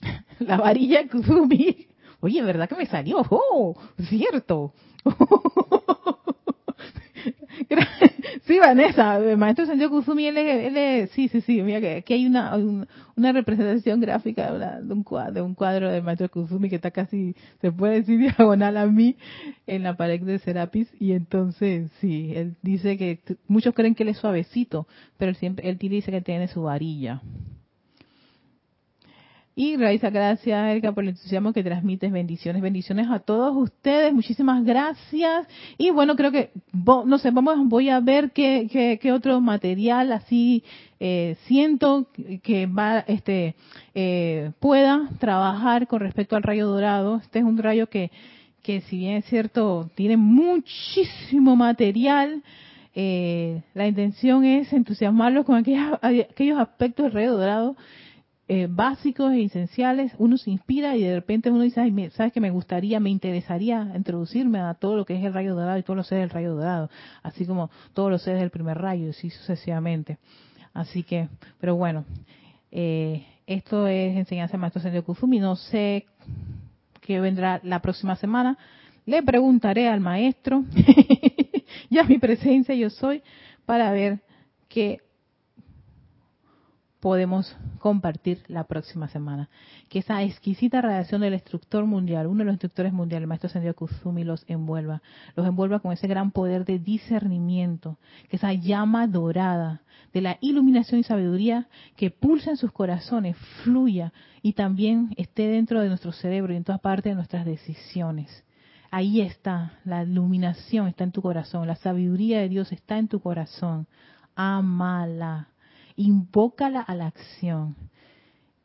[0.40, 1.86] la varilla Kuzumi.
[2.18, 3.24] Oye, ¿verdad que me salió?
[3.30, 3.76] ¡Oh!
[4.08, 4.74] Cierto.
[8.46, 12.56] sí, Vanessa, maestro Sanjo Kusumi, él, él, sí, sí, sí, mira que aquí hay una,
[13.16, 17.34] una representación gráfica de, un cuadro, de un cuadro del maestro Kusumi que está casi,
[17.60, 19.16] se puede decir diagonal a mí,
[19.66, 24.10] en la pared de Serapis, y entonces, sí, él dice que muchos creen que él
[24.10, 24.86] es suavecito,
[25.18, 27.22] pero él siempre, él dice que tiene su varilla.
[29.58, 32.12] Y Raiza, gracias Erika por el entusiasmo que transmites.
[32.12, 34.12] Bendiciones, bendiciones a todos ustedes.
[34.12, 35.48] Muchísimas gracias.
[35.78, 40.62] Y bueno, creo que, no sé, vamos, voy a ver qué, qué, otro material así
[41.00, 42.06] eh, siento
[42.42, 43.54] que va, este,
[43.94, 47.16] eh, pueda trabajar con respecto al rayo dorado.
[47.22, 48.10] Este es un rayo que,
[48.62, 52.42] que si bien es cierto, tiene muchísimo material.
[52.94, 57.74] Eh, la intención es entusiasmarlos con aquellos, aquellos aspectos del rayo dorado
[58.48, 62.40] eh, básicos e esenciales, uno se inspira y de repente uno dice, Ay, sabes que
[62.40, 65.96] me gustaría, me interesaría introducirme a todo lo que es el rayo dorado y todos
[65.96, 66.88] los seres del rayo dorado,
[67.24, 70.18] así como todos los seres del primer rayo, y así sucesivamente.
[70.72, 71.28] Así que,
[71.58, 72.04] pero bueno,
[72.70, 76.06] eh, esto es enseñanza de Maestro Sendio Kuzumi, no sé
[77.00, 78.58] qué vendrá la próxima semana,
[79.06, 80.64] le preguntaré al maestro,
[81.90, 83.22] ya mi presencia yo soy,
[83.64, 84.20] para ver
[84.68, 85.00] qué
[87.06, 89.48] podemos compartir la próxima semana.
[89.88, 93.76] Que esa exquisita radiación del instructor mundial, uno de los instructores mundiales, el maestro Sendio
[93.76, 95.02] Kusumi, los envuelva.
[95.36, 97.96] Los envuelva con ese gran poder de discernimiento.
[98.28, 99.82] Que esa llama dorada
[100.12, 105.80] de la iluminación y sabiduría que pulsa en sus corazones, fluya y también esté dentro
[105.82, 108.42] de nuestro cerebro y en todas partes de nuestras decisiones.
[108.90, 113.20] Ahí está, la iluminación está en tu corazón, la sabiduría de Dios está en tu
[113.20, 113.86] corazón.
[114.34, 115.50] Amala
[115.96, 117.76] invócala a la acción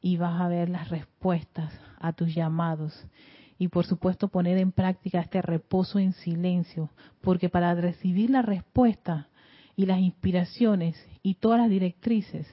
[0.02, 3.06] y vas a ver las respuestas a tus llamados.
[3.58, 6.90] Y por supuesto poner en práctica este reposo en silencio,
[7.22, 9.30] porque para recibir la respuesta
[9.76, 12.48] y las inspiraciones y todas las directrices,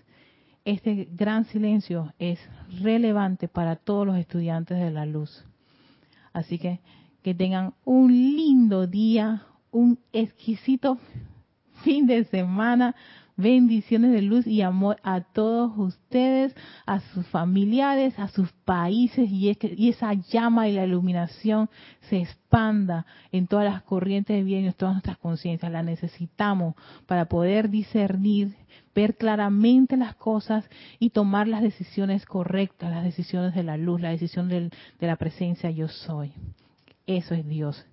[0.65, 2.39] este gran silencio es
[2.83, 5.45] relevante para todos los estudiantes de la luz.
[6.33, 6.81] Así que
[7.23, 10.99] que tengan un lindo día, un exquisito
[11.83, 12.95] fin de semana
[13.39, 19.57] bendiciones de luz y amor a todos ustedes, a sus familiares, a sus países y,
[19.77, 21.71] y esa llama y la iluminación
[22.11, 25.71] se expanda en todas las corrientes de bien en todas nuestras conciencias.
[25.71, 26.75] La necesitamos
[27.07, 28.57] para poder discernir,
[28.93, 30.69] ver claramente las cosas
[30.99, 35.71] y tomar las decisiones correctas, las decisiones de la luz, la decisión de la presencia
[35.71, 36.33] yo soy.
[37.07, 37.87] Eso es Dios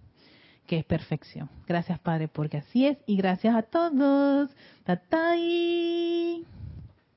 [0.65, 1.49] que es perfección.
[1.67, 4.49] Gracias Padre porque así es y gracias a todos.
[4.83, 6.45] Tatay.